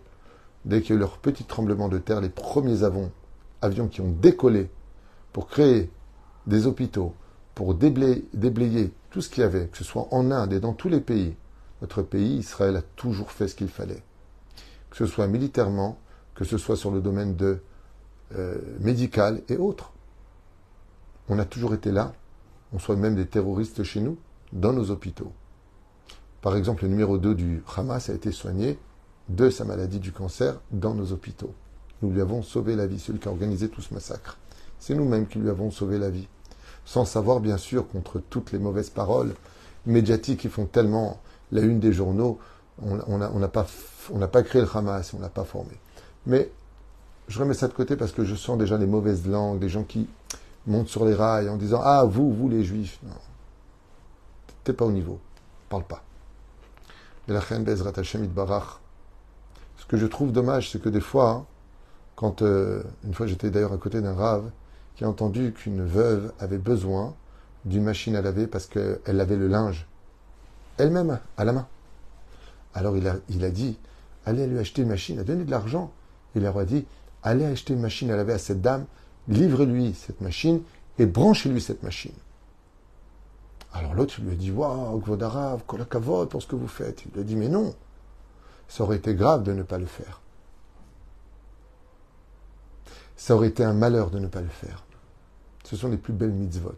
dès 0.65 0.81
qu'il 0.81 0.89
y 0.89 0.93
a 0.93 0.95
eu 0.97 0.99
leur 0.99 1.17
petit 1.17 1.45
tremblement 1.45 1.87
de 1.87 1.99
terre, 1.99 2.19
les 2.19 2.29
premiers 2.29 2.83
avions, 2.83 3.87
qui 3.87 4.01
ont 4.01 4.11
décollé 4.11 4.69
pour 5.31 5.47
créer 5.47 5.89
des 6.45 6.67
hôpitaux, 6.67 7.13
pour 7.55 7.73
déblayer 7.73 8.91
tout 9.11 9.21
ce 9.21 9.29
qu'il 9.29 9.43
y 9.43 9.45
avait, 9.45 9.67
que 9.67 9.77
ce 9.77 9.85
soit 9.85 10.09
en 10.11 10.29
Inde 10.29 10.51
et 10.51 10.59
dans 10.59 10.73
tous 10.73 10.89
les 10.89 10.99
pays, 10.99 11.35
notre 11.83 12.01
pays, 12.01 12.37
Israël, 12.37 12.77
a 12.77 12.81
toujours 12.81 13.29
fait 13.29 13.49
ce 13.49 13.55
qu'il 13.55 13.67
fallait. 13.67 14.01
Que 14.89 14.95
ce 14.95 15.05
soit 15.05 15.27
militairement, 15.27 15.99
que 16.33 16.45
ce 16.45 16.57
soit 16.57 16.77
sur 16.77 16.91
le 16.91 17.01
domaine 17.01 17.35
de 17.35 17.59
euh, 18.35 18.57
médical 18.79 19.41
et 19.49 19.57
autres. 19.57 19.91
On 21.27 21.37
a 21.39 21.43
toujours 21.45 21.73
été 21.73 21.91
là. 21.91 22.13
On 22.71 22.79
soit 22.79 22.95
même 22.95 23.15
des 23.15 23.27
terroristes 23.27 23.83
chez 23.83 23.99
nous, 23.99 24.17
dans 24.53 24.71
nos 24.71 24.91
hôpitaux. 24.91 25.33
Par 26.41 26.55
exemple, 26.55 26.83
le 26.83 26.89
numéro 26.89 27.17
2 27.17 27.35
du 27.35 27.63
Hamas 27.75 28.09
a 28.09 28.13
été 28.13 28.31
soigné 28.31 28.79
de 29.27 29.49
sa 29.49 29.65
maladie 29.65 29.99
du 29.99 30.13
cancer 30.13 30.61
dans 30.71 30.93
nos 30.93 31.11
hôpitaux. 31.11 31.53
Nous 32.01 32.11
lui 32.11 32.21
avons 32.21 32.43
sauvé 32.43 32.77
la 32.77 32.87
vie, 32.87 32.99
celui 32.99 33.19
qui 33.19 33.27
a 33.27 33.31
organisé 33.31 33.67
tout 33.67 33.81
ce 33.81 33.93
massacre. 33.93 34.37
C'est 34.79 34.95
nous-mêmes 34.95 35.27
qui 35.27 35.37
lui 35.37 35.49
avons 35.49 35.69
sauvé 35.69 35.97
la 35.97 36.09
vie. 36.09 36.29
Sans 36.85 37.03
savoir, 37.03 37.41
bien 37.41 37.57
sûr, 37.57 37.89
contre 37.89 38.21
toutes 38.29 38.53
les 38.53 38.59
mauvaises 38.59 38.89
paroles 38.89 39.33
médiatiques 39.85 40.39
qui 40.39 40.49
font 40.49 40.65
tellement 40.65 41.19
la 41.53 41.61
une 41.61 41.79
des 41.79 41.93
journaux, 41.93 42.39
on 42.81 43.37
n'a 43.37 43.47
pas, 43.47 44.43
créé 44.43 44.61
le 44.61 44.67
Hamas, 44.73 45.13
on 45.13 45.19
n'a 45.19 45.29
pas 45.29 45.43
formé. 45.43 45.71
Mais 46.25 46.49
je 47.27 47.39
remets 47.39 47.53
ça 47.53 47.67
de 47.67 47.73
côté 47.73 47.95
parce 47.95 48.11
que 48.11 48.25
je 48.25 48.35
sens 48.35 48.57
déjà 48.57 48.77
les 48.77 48.87
mauvaises 48.87 49.27
langues, 49.27 49.59
des 49.59 49.69
gens 49.69 49.83
qui 49.83 50.09
montent 50.65 50.89
sur 50.89 51.05
les 51.05 51.13
rails 51.13 51.49
en 51.49 51.57
disant 51.57 51.81
Ah, 51.83 52.03
vous, 52.05 52.33
vous 52.33 52.49
les 52.49 52.63
juifs. 52.63 52.99
Non. 53.03 53.13
T'es 54.63 54.73
pas 54.73 54.85
au 54.85 54.91
niveau. 54.91 55.19
Parle 55.69 55.83
pas. 55.83 56.03
Ce 57.27 57.33
que 59.87 59.97
je 59.97 60.05
trouve 60.05 60.31
dommage, 60.31 60.71
c'est 60.71 60.81
que 60.81 60.89
des 60.89 61.01
fois, 61.01 61.45
Quand 62.15 62.41
euh, 62.41 62.83
une 63.03 63.13
fois 63.13 63.27
j'étais 63.27 63.49
d'ailleurs 63.49 63.73
à 63.73 63.77
côté 63.77 64.01
d'un 64.01 64.13
rave 64.13 64.49
qui 64.95 65.03
a 65.03 65.09
entendu 65.09 65.53
qu'une 65.53 65.83
veuve 65.83 66.31
avait 66.39 66.57
besoin 66.59 67.15
d'une 67.65 67.83
machine 67.83 68.15
à 68.15 68.21
laver 68.21 68.45
parce 68.45 68.67
qu'elle 68.67 68.99
lavait 69.07 69.37
le 69.37 69.47
linge 69.47 69.87
elle-même 70.77 71.19
à 71.37 71.43
la 71.43 71.53
main. 71.53 71.67
Alors 72.73 72.95
il 72.97 73.07
a, 73.07 73.49
dit 73.49 73.77
allez 74.25 74.47
lui 74.47 74.59
acheter 74.59 74.81
une 74.81 74.89
machine, 74.89 75.19
a 75.19 75.23
donné 75.23 75.43
de 75.43 75.51
l'argent. 75.51 75.91
Il 76.35 76.43
leur 76.43 76.57
a 76.57 76.65
dit 76.65 76.85
allez 77.21 77.45
acheter 77.45 77.73
une 77.73 77.81
machine 77.81 78.09
à 78.11 78.15
laver 78.15 78.33
à 78.33 78.39
cette 78.39 78.61
dame, 78.61 78.85
livre-lui 79.27 79.93
cette 79.93 80.21
machine 80.21 80.61
et 80.97 81.05
branchez-lui 81.05 81.61
cette 81.61 81.83
machine. 81.83 82.13
Alors 83.73 83.93
l'autre 83.93 84.21
lui 84.21 84.31
a 84.31 84.35
dit 84.35 84.51
Waouh, 84.51 84.99
Gvodarav, 84.99 85.63
Kolakavod 85.65 86.29
pour 86.29 86.41
ce 86.41 86.47
que 86.47 86.55
vous 86.55 86.67
faites. 86.67 87.03
Il 87.05 87.11
lui 87.13 87.21
a 87.21 87.23
dit 87.23 87.35
Mais 87.35 87.49
non, 87.49 87.73
ça 88.67 88.83
aurait 88.83 88.97
été 88.97 89.15
grave 89.15 89.43
de 89.43 89.53
ne 89.53 89.63
pas 89.63 89.77
le 89.77 89.85
faire. 89.85 90.21
Ça 93.15 93.35
aurait 93.35 93.47
été 93.47 93.63
un 93.63 93.73
malheur 93.73 94.09
de 94.09 94.19
ne 94.19 94.27
pas 94.27 94.41
le 94.41 94.49
faire. 94.49 94.83
Ce 95.63 95.75
sont 95.75 95.89
les 95.89 95.97
plus 95.97 96.13
belles 96.13 96.31
mitzvot. 96.31 96.75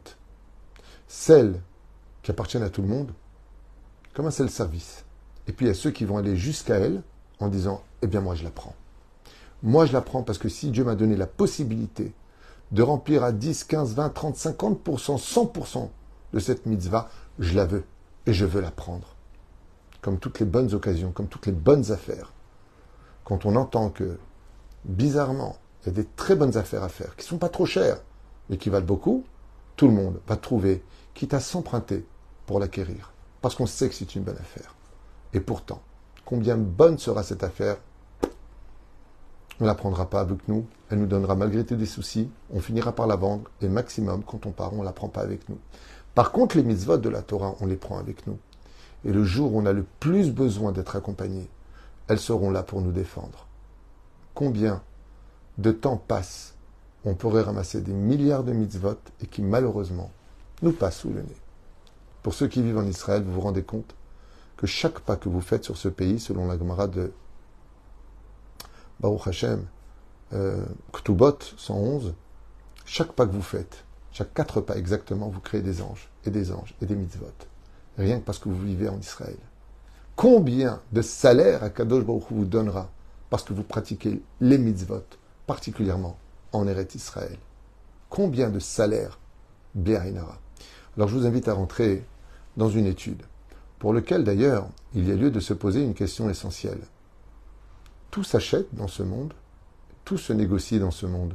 Celles 1.07 1.59
qui 2.21 2.31
appartiennent 2.31 2.63
à 2.63 2.69
tout 2.69 2.81
le 2.81 2.87
monde, 2.87 3.11
comme 4.15 4.25
un 4.25 4.31
seul 4.31 4.49
service. 4.49 5.05
Et 5.47 5.51
puis 5.51 5.65
il 5.65 5.69
y 5.69 5.71
a 5.71 5.75
ceux 5.75 5.91
qui 5.91 6.05
vont 6.05 6.17
aller 6.17 6.35
jusqu'à 6.35 6.77
elle 6.77 7.03
en 7.39 7.49
disant 7.49 7.83
Eh 8.01 8.07
bien, 8.07 8.21
moi, 8.21 8.33
je 8.33 8.43
la 8.43 8.49
prends. 8.49 8.73
Moi, 9.61 9.85
je 9.85 9.93
la 9.93 10.01
prends 10.01 10.23
parce 10.23 10.39
que 10.39 10.49
si 10.49 10.71
Dieu 10.71 10.83
m'a 10.83 10.95
donné 10.95 11.15
la 11.15 11.27
possibilité 11.27 12.13
de 12.71 12.81
remplir 12.81 13.23
à 13.23 13.31
10, 13.31 13.65
15, 13.65 13.93
20, 13.93 14.09
30, 14.09 14.35
50%, 14.35 15.17
100% 15.17 15.89
de 16.33 16.39
cette 16.39 16.65
mitzvah, 16.65 17.09
je 17.39 17.55
la 17.55 17.65
veux 17.65 17.83
et 18.25 18.33
je 18.33 18.45
veux 18.45 18.61
la 18.61 18.71
prendre. 18.71 19.15
Comme 20.01 20.17
toutes 20.17 20.39
les 20.39 20.45
bonnes 20.45 20.73
occasions, 20.73 21.11
comme 21.11 21.27
toutes 21.27 21.45
les 21.45 21.51
bonnes 21.51 21.91
affaires. 21.91 22.31
Quand 23.23 23.45
on 23.45 23.55
entend 23.55 23.89
que, 23.89 24.17
bizarrement, 24.85 25.57
il 25.83 25.87
y 25.87 25.89
a 25.89 25.93
des 25.93 26.07
très 26.15 26.35
bonnes 26.35 26.57
affaires 26.57 26.83
à 26.83 26.89
faire, 26.89 27.15
qui 27.15 27.25
ne 27.25 27.29
sont 27.29 27.37
pas 27.37 27.49
trop 27.49 27.65
chères, 27.65 28.01
mais 28.49 28.57
qui 28.57 28.69
valent 28.69 28.85
beaucoup, 28.85 29.23
tout 29.75 29.87
le 29.87 29.93
monde 29.93 30.19
va 30.27 30.37
trouver, 30.37 30.83
quitte 31.13 31.33
à 31.33 31.39
s'emprunter 31.39 32.05
pour 32.45 32.59
l'acquérir. 32.59 33.14
Parce 33.45 33.53
qu'on 33.53 33.67
sait 33.67 33.89
que 33.89 33.93
c'est 33.93 34.15
une 34.15 34.23
bonne 34.23 34.39
affaire. 34.39 34.73
Et 35.31 35.39
pourtant, 35.39 35.79
combien 36.25 36.57
bonne 36.57 36.97
sera 36.97 37.21
cette 37.21 37.43
affaire 37.43 37.77
on 39.59 39.65
ne 39.65 39.67
la 39.67 39.75
prendra 39.75 40.09
pas 40.09 40.21
avec 40.21 40.47
nous, 40.47 40.65
elle 40.89 40.97
nous 40.97 41.05
donnera 41.05 41.35
malgré 41.35 41.63
tout 41.63 41.75
des 41.75 41.85
soucis, 41.85 42.27
on 42.51 42.59
finira 42.59 42.93
par 42.93 43.05
la 43.05 43.15
vendre, 43.15 43.43
et 43.61 43.67
maximum, 43.69 44.23
quand 44.23 44.47
on 44.47 44.51
part, 44.51 44.73
on 44.73 44.79
ne 44.79 44.83
la 44.83 44.93
prend 44.93 45.09
pas 45.09 45.21
avec 45.21 45.47
nous. 45.47 45.59
Par 46.15 46.31
contre, 46.31 46.57
les 46.57 46.63
mitzvot 46.63 46.97
de 46.97 47.07
la 47.07 47.21
Torah, 47.21 47.53
on 47.59 47.67
les 47.67 47.75
prend 47.75 47.99
avec 47.99 48.25
nous. 48.25 48.39
Et 49.03 49.11
le 49.11 49.23
jour 49.23 49.53
où 49.53 49.61
on 49.61 49.67
a 49.67 49.73
le 49.73 49.85
plus 49.99 50.31
besoin 50.31 50.71
d'être 50.71 50.95
accompagné, 50.95 51.47
elles 52.07 52.17
seront 52.17 52.49
là 52.49 52.63
pour 52.63 52.81
nous 52.81 52.91
défendre. 52.91 53.45
Combien 54.33 54.81
de 55.59 55.71
temps 55.71 55.97
passe 55.97 56.55
On 57.05 57.13
pourrait 57.13 57.43
ramasser 57.43 57.81
des 57.81 57.93
milliards 57.93 58.43
de 58.43 58.53
mitzvot 58.53 58.97
et 59.21 59.27
qui 59.27 59.43
malheureusement 59.43 60.09
nous 60.63 60.71
passent 60.71 60.97
sous 60.97 61.09
le 61.09 61.21
nez. 61.21 61.44
Pour 62.25 62.33
ceux 62.33 62.47
qui 62.47 62.63
vivent 62.63 62.79
en 62.79 62.87
Israël, 62.87 63.21
vous 63.21 63.33
vous 63.33 63.41
rendez 63.41 63.61
compte 63.61 63.93
que 64.57 64.65
chaque 64.65 64.99
pas 64.99 65.15
que 65.15 65.29
vous 65.29 65.41
faites 65.41 65.63
sur 65.63 65.77
ce 65.77 65.89
pays, 65.89 66.19
selon 66.19 66.47
la 66.47 66.57
Gemara 66.57 66.87
de 66.87 67.13
Baruch 68.99 69.27
Hashem, 69.27 69.63
euh, 70.33 70.65
Ktubot 70.91 71.37
111, 71.55 72.15
chaque 72.83 73.11
pas 73.11 73.27
que 73.27 73.31
vous 73.31 73.43
faites, 73.43 73.85
chaque 74.11 74.33
quatre 74.33 74.59
pas 74.59 74.75
exactement, 74.75 75.29
vous 75.29 75.39
créez 75.39 75.61
des 75.61 75.83
anges, 75.83 76.09
et 76.25 76.31
des 76.31 76.51
anges, 76.51 76.73
et 76.81 76.87
des 76.87 76.95
mitzvot. 76.95 77.27
Rien 77.99 78.19
que 78.19 78.25
parce 78.25 78.39
que 78.39 78.49
vous 78.49 78.59
vivez 78.59 78.89
en 78.89 78.97
Israël. 78.97 79.37
Combien 80.15 80.81
de 80.93 81.03
salaire 81.03 81.63
Akadosh 81.63 82.05
Baruch 82.05 82.23
vous 82.31 82.45
donnera 82.45 82.89
parce 83.29 83.43
que 83.43 83.53
vous 83.53 83.61
pratiquez 83.61 84.23
les 84.41 84.57
mitzvot, 84.57 85.05
particulièrement 85.45 86.17
en 86.53 86.67
Eretz 86.67 86.95
Israël? 86.95 87.37
Combien 88.09 88.49
de 88.49 88.57
salaire 88.57 89.19
Béainara 89.75 90.39
Alors 90.97 91.07
je 91.07 91.15
vous 91.15 91.27
invite 91.27 91.47
à 91.47 91.53
rentrer 91.53 92.03
dans 92.57 92.69
une 92.69 92.85
étude, 92.85 93.23
pour 93.79 93.93
lequel 93.93 94.23
d'ailleurs 94.23 94.67
il 94.93 95.07
y 95.07 95.11
a 95.11 95.15
lieu 95.15 95.31
de 95.31 95.39
se 95.39 95.53
poser 95.53 95.83
une 95.83 95.93
question 95.93 96.29
essentielle. 96.29 96.81
Tout 98.11 98.23
s'achète 98.23 98.73
dans 98.73 98.87
ce 98.87 99.03
monde, 99.03 99.33
tout 100.05 100.17
se 100.17 100.33
négocie 100.33 100.79
dans 100.79 100.91
ce 100.91 101.05
monde. 101.05 101.33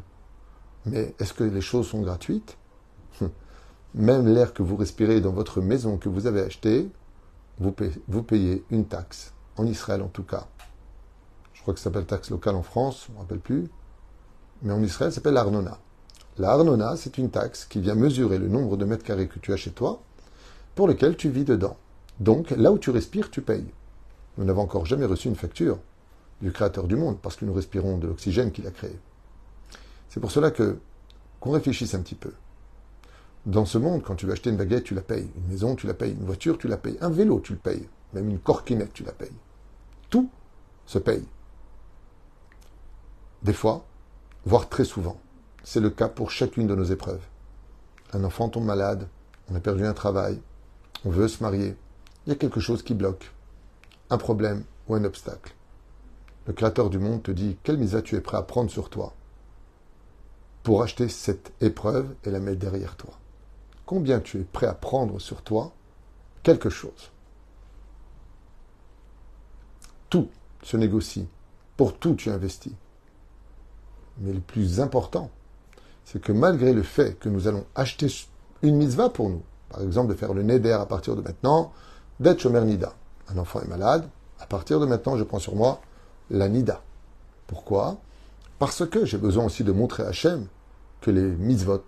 Mais 0.87 1.15
est-ce 1.19 1.35
que 1.35 1.45
les 1.45 1.61
choses 1.61 1.89
sont 1.89 2.01
gratuites? 2.01 2.57
Même 3.95 4.27
l'air 4.27 4.55
que 4.55 4.63
vous 4.63 4.77
respirez 4.77 5.21
dans 5.21 5.33
votre 5.33 5.61
maison 5.61 5.99
que 5.99 6.09
vous 6.09 6.27
avez 6.27 6.41
acheté, 6.41 6.89
vous 7.59 8.23
payez, 8.23 8.65
une 8.71 8.87
taxe. 8.87 9.35
En 9.57 9.67
Israël 9.67 10.01
en 10.01 10.09
tout 10.09 10.23
cas. 10.23 10.47
Je 11.53 11.61
crois 11.61 11.75
que 11.75 11.81
ça 11.81 11.85
s'appelle 11.85 12.07
taxe 12.07 12.31
locale 12.31 12.55
en 12.55 12.63
France, 12.63 13.05
je 13.07 13.11
ne 13.11 13.17
me 13.17 13.21
rappelle 13.21 13.41
plus. 13.41 13.69
Mais 14.63 14.73
en 14.73 14.83
Israël, 14.83 15.11
ça 15.13 15.17
s'appelle 15.17 15.35
l'Arnona. 15.35 15.79
L'Arnona, 16.39 16.97
c'est 16.97 17.19
une 17.19 17.29
taxe 17.29 17.67
qui 17.67 17.81
vient 17.81 17.95
mesurer 17.95 18.39
le 18.39 18.49
nombre 18.49 18.79
de 18.79 18.87
mètres 18.87 19.05
carrés 19.05 19.29
que 19.29 19.39
tu 19.39 19.53
as 19.53 19.57
chez 19.57 19.73
toi, 19.73 20.01
pour 20.75 20.89
lequel 20.89 21.17
tu 21.17 21.29
vis 21.29 21.45
dedans. 21.45 21.77
Donc, 22.19 22.51
là 22.51 22.73
où 22.73 22.79
tu 22.79 22.91
respires, 22.91 23.31
tu 23.31 23.43
payes. 23.43 23.67
Nous 24.39 24.45
n'avons 24.45 24.63
encore 24.63 24.87
jamais 24.87 25.07
reçu 25.07 25.29
une 25.29 25.37
facture 25.37 25.79
du 26.41 26.53
Créateur 26.53 26.87
du 26.87 26.97
monde, 26.97 27.19
parce 27.21 27.37
que 27.37 27.45
nous 27.45 27.53
respirons 27.53 27.99
de 27.99 28.07
l'oxygène 28.07 28.53
qu'il 28.53 28.67
a 28.67 28.71
créé. 28.71 28.99
C'est 30.09 30.21
pour 30.21 30.31
cela 30.31 30.51
que 30.51 30.79
qu'on 31.41 31.53
réfléchisse 31.53 31.95
un 31.95 32.01
petit 32.01 32.15
peu. 32.15 32.33
Dans 33.47 33.65
ce 33.65 33.79
monde, 33.79 34.03
quand 34.03 34.17
tu 34.17 34.27
veux 34.27 34.33
acheter 34.33 34.51
une 34.51 34.57
baguette, 34.57 34.85
tu 34.85 34.95
la 34.95 35.01
payes. 35.01 35.31
Une 35.37 35.49
maison, 35.49 35.75
tu 35.75 35.87
la 35.87 35.95
payes. 35.95 36.13
Une 36.13 36.27
voiture, 36.27 36.59
tu 36.59 36.69
la 36.69 36.77
payes. 36.77 36.99
Un 37.01 37.09
vélo, 37.09 37.41
tu 37.41 37.55
le 37.55 37.59
payes. 37.59 37.89
Même 38.13 38.29
une 38.29 38.39
corquinette, 38.39 38.93
tu 38.93 39.05
la 39.05 39.13
payes. 39.13 39.33
Tout 40.11 40.29
se 40.85 40.99
paye. 40.99 41.25
Des 43.43 43.55
fois, 43.55 43.87
voire 44.45 44.69
très 44.69 44.85
souvent. 44.85 45.19
C'est 45.65 45.81
le 45.81 45.89
cas 45.89 46.09
pour 46.09 46.31
chacune 46.31 46.67
de 46.67 46.75
nos 46.75 46.85
épreuves. 46.85 47.23
Un 48.13 48.25
enfant 48.25 48.49
tombe 48.51 48.65
malade, 48.65 49.09
on 49.51 49.55
a 49.55 49.61
perdu 49.61 49.87
un 49.87 49.95
travail, 49.95 50.41
on 51.05 51.11
veut 51.11 51.29
se 51.29 51.43
marier. 51.43 51.77
Il 52.27 52.31
y 52.31 52.33
a 52.33 52.37
quelque 52.37 52.61
chose 52.61 52.83
qui 52.83 52.95
bloque. 52.95 53.33
Un 54.11 54.19
problème 54.19 54.65
ou 54.89 54.95
un 54.95 55.05
obstacle. 55.05 55.55
Le 56.47 56.53
Créateur 56.53 56.91
du 56.91 56.99
monde 56.99 57.23
te 57.23 57.31
dit 57.31 57.57
quelle 57.63 57.79
mise 57.79 58.01
tu 58.05 58.17
es 58.17 58.21
prêt 58.21 58.37
à 58.37 58.43
prendre 58.43 58.71
sur 58.71 58.91
toi 58.91 59.15
pour 60.63 60.83
acheter 60.83 61.09
cette 61.09 61.53
épreuve 61.61 62.15
et 62.25 62.31
la 62.31 62.41
mettre 62.41 62.59
derrière 62.59 62.97
toi. 62.97 63.19
Combien 63.87 64.21
tu 64.21 64.41
es 64.41 64.45
prêt 64.45 64.67
à 64.67 64.75
prendre 64.75 65.19
sur 65.19 65.43
toi 65.43 65.73
quelque 66.43 66.71
chose? 66.71 67.11
Tout 70.11 70.29
se 70.63 70.77
négocie. 70.77 71.29
Pour 71.77 71.97
tout, 71.97 72.15
tu 72.15 72.31
investis. 72.31 72.75
Mais 74.19 74.33
le 74.33 74.41
plus 74.41 74.81
important, 74.81 75.31
c'est 76.05 76.21
que 76.21 76.33
malgré 76.33 76.73
le 76.73 76.83
fait 76.83 77.19
que 77.19 77.29
nous 77.29 77.49
allons 77.49 77.65
acheter 77.75 78.09
une 78.63 78.77
mitzvah 78.77 79.09
pour 79.09 79.31
nous, 79.31 79.43
par 79.71 79.83
exemple 79.83 80.11
de 80.11 80.15
faire 80.15 80.35
le 80.35 80.43
neder 80.43 80.73
à 80.73 80.87
partir 80.87 81.17
de 81.17 81.23
maintenant, 81.23 81.73
d'être 82.19 82.41
Shomer 82.41 82.63
Nida. 82.63 82.95
Un 83.29 83.39
enfant 83.39 83.61
est 83.61 83.69
malade, 83.69 84.09
à 84.41 84.47
partir 84.47 84.81
de 84.81 84.87
maintenant, 84.87 85.17
je 85.17 85.25
prends 85.25 85.39
sur 85.39 85.55
moi 85.55 85.81
la 86.31 86.49
Nida. 86.49 86.83
Pourquoi? 87.47 87.99
Parce 88.59 88.87
que 88.87 89.05
j'ai 89.05 89.19
besoin 89.19 89.47
aussi 89.47 89.65
de 89.65 89.73
montrer 89.73 90.03
à 90.03 90.09
Hachem 90.09 90.47
que 91.01 91.11
les 91.11 91.23
mitzvot 91.23 91.83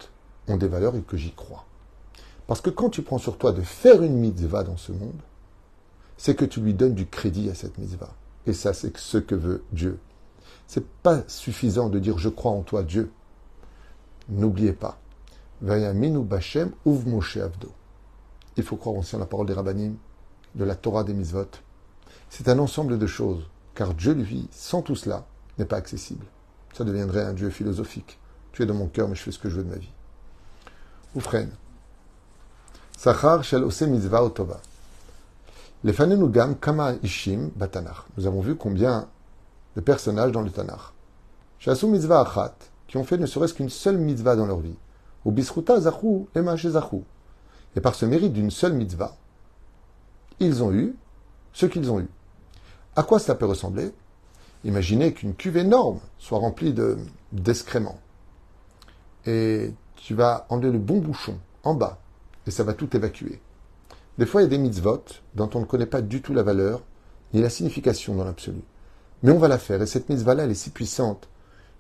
ont 0.49 0.57
des 0.57 0.69
valeurs 0.69 0.97
et 0.97 1.03
que 1.03 1.17
j'y 1.17 1.33
crois. 1.33 1.65
Parce 2.47 2.61
que 2.61 2.71
quand 2.71 2.91
tu 2.91 3.03
prends 3.03 3.19
sur 3.19 3.39
toi 3.39 3.53
de 3.53 3.63
faire 3.63 4.03
une 4.03 4.17
mitzvah 4.17 4.65
dans 4.65 4.77
ce 4.77 4.93
monde, 4.93 5.21
c'est 6.17 6.35
que 6.35 6.45
tu 6.45 6.61
lui 6.61 6.75
donnes 6.75 6.95
du 6.95 7.07
crédit 7.07 7.51
à 7.51 7.55
cette 7.55 7.79
mitzvah. 7.79 8.15
Et 8.47 8.53
ça, 8.53 8.73
c'est 8.73 8.97
ce 8.97 9.19
que 9.19 9.35
veut 9.35 9.65
Dieu. 9.73 9.99
C'est 10.67 10.87
pas 10.87 11.23
suffisant 11.29 11.89
de 11.89 11.99
dire 11.99 12.19
je 12.19 12.29
crois 12.29 12.53
en 12.53 12.63
toi, 12.63 12.83
Dieu. 12.83 13.11
N'oubliez 14.29 14.73
pas. 14.73 14.99
Il 15.65 15.71
faut 18.65 18.77
croire 18.77 18.97
aussi 18.97 19.15
en 19.15 19.21
la 19.21 19.27
parole 19.27 19.47
des 19.47 19.53
rabbinim, 19.53 19.95
de 20.57 20.65
la 20.65 20.75
Torah 20.75 21.05
des 21.05 21.15
mitzvot. 21.15 21.47
C'est 22.31 22.49
un 22.49 22.59
ensemble 22.59 22.99
de 22.99 23.07
choses, 23.07 23.47
car 23.75 23.95
Dieu, 23.95 24.13
lui, 24.13 24.49
sans 24.51 24.83
tout 24.83 24.97
cela, 24.97 25.25
n'est 25.59 25.65
pas 25.65 25.77
accessible. 25.77 26.27
Ça 26.73 26.83
deviendrait 26.83 27.23
un 27.23 27.33
Dieu 27.33 27.51
philosophique. 27.51 28.19
Tu 28.53 28.63
es 28.63 28.67
dans 28.67 28.75
mon 28.75 28.89
cœur, 28.89 29.09
mais 29.09 29.15
je 29.15 29.23
fais 29.23 29.31
ce 29.31 29.39
que 29.39 29.49
je 29.49 29.55
veux 29.57 29.65
de 29.65 29.71
ma 29.71 29.77
vie. 29.77 29.93
Oufren. 31.15 31.51
Sachar 32.99 33.45
shel 33.45 33.63
ose 33.63 33.83
mitzvah 33.83 34.25
otova. 34.25 34.61
kama 36.61 36.95
ishim 37.03 37.51
batanach. 37.55 38.07
Nous 38.17 38.27
avons 38.27 38.41
vu 38.41 38.57
combien 38.57 39.07
de 39.77 39.81
personnages 39.81 40.33
dans 40.33 40.43
le 40.43 40.51
Tanakh. 40.51 40.93
Shasu 41.59 41.87
mitzvah 41.87 42.23
achat, 42.23 42.57
qui 42.89 42.97
ont 42.97 43.05
fait 43.05 43.19
ne 43.19 43.27
serait-ce 43.27 43.55
qu'une 43.55 43.71
seule 43.71 43.99
mitzvah 43.99 44.35
dans 44.35 44.47
leur 44.47 44.59
vie. 44.59 44.75
Ou 45.25 45.33
bisruta 45.33 45.81
zachu 45.81 46.27
ema 46.35 46.57
zachu. 46.57 47.03
Et 47.77 47.81
par 47.81 47.95
ce 47.95 48.05
mérite 48.07 48.33
d'une 48.33 48.51
seule 48.51 48.75
mitzvah, 48.75 49.17
ils 50.41 50.63
ont 50.63 50.73
eu 50.73 50.95
ce 51.53 51.67
qu'ils 51.67 51.91
ont 51.91 52.01
eu. 52.01 52.09
À 52.97 53.03
quoi 53.03 53.19
cela 53.19 53.35
peut 53.35 53.47
ressembler? 53.47 53.93
Imaginez 54.65 55.13
qu'une 55.13 55.35
cuve 55.35 55.57
énorme 55.57 56.01
soit 56.19 56.39
remplie 56.39 56.75
d'excréments 57.33 57.99
et 59.27 59.73
tu 59.97 60.15
vas 60.15 60.47
enlever 60.51 60.73
le 60.73 60.79
bon 60.79 60.99
bouchon 60.99 61.39
en 61.65 61.75
bas 61.75 61.99
et 62.47 62.51
ça 62.51 62.65
va 62.65 62.75
tout 62.75 62.97
évacuer. 62.97 63.41
Des 64.19 64.27
fois, 64.27 64.43
il 64.43 64.45
y 64.45 64.47
a 64.47 64.51
des 64.51 64.59
mitzvot 64.59 65.05
dont 65.35 65.51
on 65.55 65.61
ne 65.61 65.65
connaît 65.65 65.87
pas 65.87 66.03
du 66.03 66.23
tout 66.23 66.35
la 66.35 66.43
valeur 66.43 66.83
ni 67.33 67.41
la 67.41 67.51
signification 67.51 68.15
dans 68.15 68.25
l'absolu. 68.25 68.61
Mais 69.23 69.33
on 69.33 69.39
va 69.39 69.49
la 69.49 69.59
faire 69.59 69.81
et 69.81 69.87
cette 69.87 70.09
mitzvah-là, 70.09 70.45
elle 70.45 70.51
est 70.51 70.55
si 70.55 70.71
puissante 70.71 71.29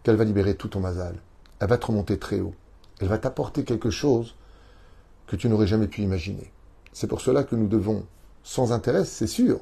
qu'elle 0.02 0.16
va 0.16 0.24
libérer 0.24 0.54
tout 0.54 0.68
ton 0.68 0.80
mazal. 0.80 1.16
Elle 1.60 1.68
va 1.68 1.78
te 1.78 1.86
remonter 1.86 2.18
très 2.18 2.40
haut. 2.40 2.54
Elle 3.02 3.08
va 3.08 3.18
t'apporter 3.18 3.64
quelque 3.64 3.90
chose 3.90 4.36
que 5.26 5.34
tu 5.34 5.48
n'aurais 5.48 5.66
jamais 5.66 5.88
pu 5.88 6.02
imaginer. 6.02 6.52
C'est 6.92 7.08
pour 7.08 7.20
cela 7.20 7.42
que 7.42 7.56
nous 7.56 7.66
devons, 7.66 8.06
sans 8.44 8.70
intérêt, 8.70 9.04
c'est 9.04 9.26
sûr, 9.26 9.58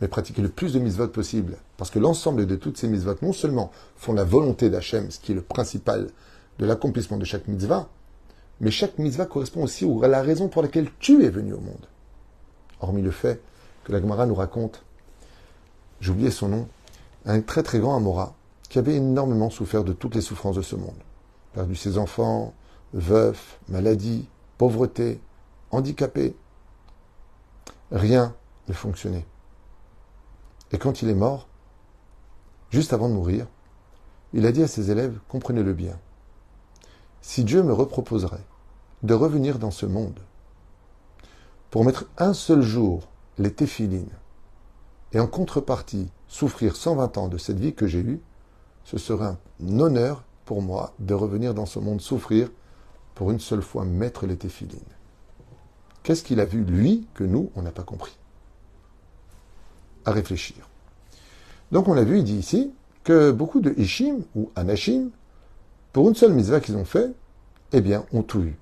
mais 0.00 0.06
pratiquer 0.06 0.40
le 0.40 0.50
plus 0.50 0.72
de 0.72 0.78
mitzvot 0.78 1.08
possible. 1.08 1.56
Parce 1.76 1.90
que 1.90 1.98
l'ensemble 1.98 2.46
de 2.46 2.54
toutes 2.54 2.78
ces 2.78 2.86
mitzvot, 2.86 3.16
non 3.22 3.32
seulement 3.32 3.72
font 3.96 4.12
la 4.12 4.22
volonté 4.22 4.70
d'Hachem, 4.70 5.10
ce 5.10 5.18
qui 5.18 5.32
est 5.32 5.34
le 5.34 5.42
principal 5.42 6.10
de 6.60 6.64
l'accomplissement 6.64 7.16
de 7.16 7.24
chaque 7.24 7.48
mitzvah, 7.48 7.88
mais 8.60 8.70
chaque 8.70 8.98
mitzvah 8.98 9.26
correspond 9.26 9.64
aussi 9.64 9.84
à 10.04 10.06
la 10.06 10.22
raison 10.22 10.46
pour 10.46 10.62
laquelle 10.62 10.90
tu 11.00 11.24
es 11.24 11.30
venu 11.30 11.54
au 11.54 11.60
monde. 11.60 11.86
Hormis 12.80 13.02
le 13.02 13.10
fait 13.10 13.42
que 13.82 13.90
la 13.90 14.00
Gemara 14.00 14.26
nous 14.26 14.36
raconte, 14.36 14.84
j'ai 16.00 16.12
oublié 16.12 16.30
son 16.30 16.48
nom, 16.48 16.68
un 17.26 17.40
très 17.40 17.64
très 17.64 17.80
grand 17.80 17.96
Amora, 17.96 18.36
qui 18.68 18.78
avait 18.78 18.94
énormément 18.94 19.50
souffert 19.50 19.82
de 19.82 19.92
toutes 19.92 20.14
les 20.14 20.20
souffrances 20.20 20.54
de 20.54 20.62
ce 20.62 20.76
monde. 20.76 20.94
Perdu 21.52 21.74
ses 21.74 21.98
enfants, 21.98 22.54
veuf, 22.92 23.58
maladie, 23.68 24.28
pauvreté, 24.58 25.20
handicapé. 25.70 26.34
Rien 27.90 28.34
ne 28.68 28.72
fonctionnait. 28.72 29.26
Et 30.72 30.78
quand 30.78 31.02
il 31.02 31.08
est 31.08 31.14
mort, 31.14 31.48
juste 32.70 32.92
avant 32.92 33.08
de 33.08 33.14
mourir, 33.14 33.46
il 34.32 34.46
a 34.46 34.52
dit 34.52 34.62
à 34.62 34.68
ses 34.68 34.90
élèves, 34.90 35.18
comprenez-le 35.28 35.72
bien, 35.72 35.98
si 37.20 37.44
Dieu 37.44 37.62
me 37.62 37.72
reproposerait 37.72 38.44
de 39.02 39.14
revenir 39.14 39.58
dans 39.58 39.70
ce 39.70 39.86
monde 39.86 40.20
pour 41.70 41.84
mettre 41.84 42.06
un 42.18 42.32
seul 42.32 42.62
jour 42.62 43.08
les 43.38 43.52
téphilines 43.52 44.12
et 45.12 45.20
en 45.20 45.26
contrepartie 45.26 46.10
souffrir 46.28 46.76
120 46.76 47.18
ans 47.18 47.28
de 47.28 47.38
cette 47.38 47.58
vie 47.58 47.74
que 47.74 47.86
j'ai 47.86 48.00
eue, 48.00 48.20
ce 48.84 48.98
serait 48.98 49.26
un 49.26 49.78
honneur 49.78 50.24
pour 50.44 50.62
moi 50.62 50.94
de 50.98 51.14
revenir 51.14 51.54
dans 51.54 51.66
ce 51.66 51.78
monde 51.78 52.00
souffrir 52.00 52.50
pour 53.20 53.32
une 53.32 53.38
seule 53.38 53.60
fois 53.60 53.84
mettre 53.84 54.24
les 54.24 54.36
téphilines. 54.36 54.80
Qu'est-ce 56.02 56.22
qu'il 56.22 56.40
a 56.40 56.46
vu, 56.46 56.64
lui, 56.64 57.06
que 57.12 57.22
nous, 57.22 57.50
on 57.54 57.60
n'a 57.60 57.70
pas 57.70 57.82
compris? 57.82 58.16
À 60.06 60.10
réfléchir. 60.10 60.66
Donc 61.70 61.86
on 61.88 61.98
a 61.98 62.02
vu, 62.02 62.20
il 62.20 62.24
dit 62.24 62.38
ici, 62.38 62.72
que 63.04 63.30
beaucoup 63.30 63.60
de 63.60 63.74
Ishim 63.76 64.20
ou 64.34 64.50
Anashim, 64.56 65.10
pour 65.92 66.08
une 66.08 66.14
seule 66.14 66.32
mitzvah 66.32 66.60
qu'ils 66.60 66.76
ont 66.76 66.86
fait, 66.86 67.12
eh 67.74 67.82
bien, 67.82 68.06
ont 68.14 68.22
tout 68.22 68.40
eu. 68.40 68.56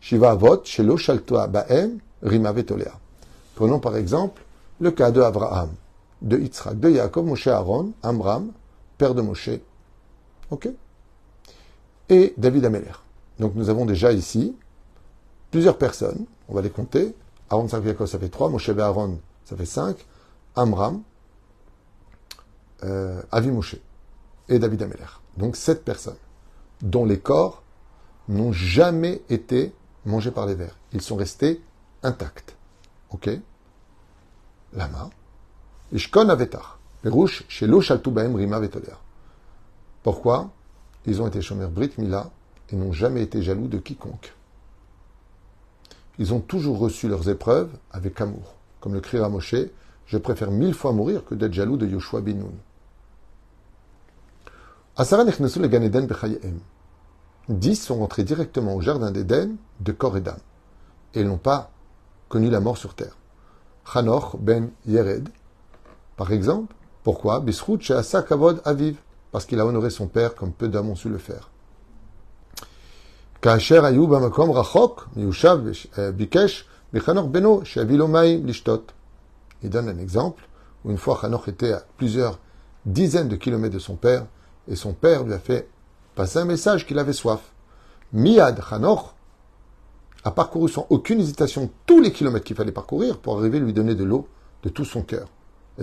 Shiva 0.00 0.30
Avot, 0.30 0.64
Shelo 0.64 0.96
Shaltoa 0.96 1.48
Ba'em, 1.48 1.98
Rima 2.22 2.52
Vetolea. 2.52 2.96
Prenons 3.56 3.80
par 3.80 3.96
exemple 3.96 4.44
le 4.78 4.92
cas 4.92 5.10
de 5.10 5.22
Abraham, 5.22 5.70
de 6.22 6.38
Yitzhak, 6.38 6.78
de 6.78 6.88
Yaakov, 6.88 7.26
Moshe 7.26 7.48
Aaron, 7.48 7.92
Amram, 8.04 8.52
père 8.96 9.16
de 9.16 9.22
Moshe. 9.22 9.58
Ok? 10.52 10.68
Et 12.10 12.32
David 12.36 12.64
Ameler. 12.66 12.92
Donc 13.38 13.54
nous 13.54 13.68
avons 13.68 13.84
déjà 13.84 14.12
ici 14.12 14.56
plusieurs 15.50 15.78
personnes, 15.78 16.26
on 16.48 16.54
va 16.54 16.62
les 16.62 16.70
compter. 16.70 17.14
Aaron, 17.50 17.68
Yaakov, 17.68 18.06
ça 18.06 18.18
fait 18.18 18.28
3, 18.28 18.48
Moshe 18.48 18.68
et 18.68 18.80
Aaron, 18.80 19.20
ça 19.44 19.56
fait 19.56 19.66
5, 19.66 19.96
Amram, 20.56 21.02
euh, 22.82 23.22
Avi 23.30 23.50
Moshe 23.50 23.76
et 24.48 24.58
David 24.58 24.82
Ameler. 24.82 25.06
Donc 25.36 25.56
sept 25.56 25.84
personnes, 25.84 26.16
dont 26.82 27.04
les 27.04 27.18
corps 27.18 27.62
n'ont 28.28 28.52
jamais 28.52 29.22
été 29.28 29.72
mangés 30.06 30.30
par 30.30 30.46
les 30.46 30.54
vers. 30.54 30.76
Ils 30.92 31.02
sont 31.02 31.16
restés 31.16 31.62
intacts. 32.02 32.56
Ok? 33.10 33.30
Lama. 34.72 35.10
Ishkon 35.92 36.28
Avetar. 36.28 36.78
Chez 37.48 37.66
Baem 37.66 38.34
Rima 38.34 38.58
Vetoler. 38.58 38.96
Pourquoi? 40.02 40.50
Ils 41.06 41.20
ont 41.20 41.26
été 41.26 41.42
chômeurs 41.42 41.70
Brit 41.70 41.92
Mila 41.98 42.30
et 42.70 42.76
n'ont 42.76 42.92
jamais 42.92 43.22
été 43.22 43.42
jaloux 43.42 43.68
de 43.68 43.78
quiconque. 43.78 44.34
Ils 46.18 46.32
ont 46.32 46.40
toujours 46.40 46.78
reçu 46.78 47.08
leurs 47.08 47.28
épreuves 47.28 47.70
avec 47.90 48.20
amour. 48.20 48.54
Comme 48.80 48.94
le 48.94 49.00
crie 49.00 49.18
Moshe, 49.18 49.56
je 50.06 50.18
préfère 50.18 50.50
mille 50.50 50.74
fois 50.74 50.92
mourir 50.92 51.24
que 51.24 51.34
d'être 51.34 51.52
jaloux 51.52 51.76
de 51.76 51.86
Yoshua 51.86 52.20
Binoun. 52.20 52.52
Dix 57.48 57.76
sont 57.76 57.96
rentrés 57.96 58.24
directement 58.24 58.74
au 58.74 58.80
jardin 58.80 59.10
d'Éden 59.10 59.56
de 59.80 59.92
corps 59.92 60.16
et 60.16 60.20
d'âme, 60.20 60.38
et 61.14 61.24
n'ont 61.24 61.36
pas 61.36 61.70
connu 62.28 62.48
la 62.48 62.60
mort 62.60 62.78
sur 62.78 62.94
terre. 62.94 63.16
Chanoch 63.84 64.36
ben 64.38 64.70
Yered, 64.86 65.28
par 66.16 66.32
exemple, 66.32 66.74
pourquoi? 67.02 67.40
Bisrout 67.40 67.80
Sheasa 67.80 68.22
Kavod 68.22 68.62
Aviv, 68.64 68.96
parce 69.32 69.46
qu'il 69.46 69.60
a 69.60 69.66
honoré 69.66 69.90
son 69.90 70.06
père 70.06 70.34
comme 70.34 70.52
peu 70.52 70.68
d'hommes 70.68 70.90
ont 70.90 70.94
su 70.94 71.08
le 71.08 71.18
faire. 71.18 71.50
Il 79.62 79.68
donne 79.68 79.90
un 79.90 79.98
exemple 79.98 80.48
où 80.82 80.90
une 80.90 80.96
fois 80.96 81.18
Chanoch 81.20 81.46
était 81.48 81.74
à 81.74 81.82
plusieurs 81.98 82.38
dizaines 82.86 83.28
de 83.28 83.36
kilomètres 83.36 83.74
de 83.74 83.78
son 83.78 83.96
père, 83.96 84.24
et 84.66 84.76
son 84.76 84.94
père 84.94 85.24
lui 85.24 85.34
a 85.34 85.38
fait 85.38 85.68
passer 86.14 86.38
un 86.38 86.46
message 86.46 86.86
qu'il 86.86 86.98
avait 86.98 87.12
soif. 87.12 87.52
Miad 88.14 88.62
Chanoch 88.66 89.14
a 90.24 90.30
parcouru 90.30 90.70
sans 90.70 90.86
aucune 90.88 91.20
hésitation 91.20 91.68
tous 91.84 92.00
les 92.00 92.12
kilomètres 92.12 92.46
qu'il 92.46 92.56
fallait 92.56 92.72
parcourir 92.72 93.18
pour 93.18 93.38
arriver 93.38 93.58
à 93.58 93.60
lui 93.60 93.74
donner 93.74 93.94
de 93.94 94.04
l'eau 94.04 94.26
de 94.62 94.70
tout 94.70 94.86
son 94.86 95.02
cœur. 95.02 95.28
Et 95.78 95.82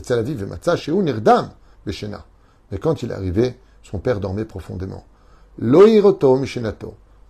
Mais 2.72 2.78
quand 2.80 3.04
il 3.04 3.12
est 3.12 3.14
arrivé, 3.14 3.60
son 3.84 4.00
père 4.00 4.20
dormait 4.20 4.46
profondément. 4.46 5.06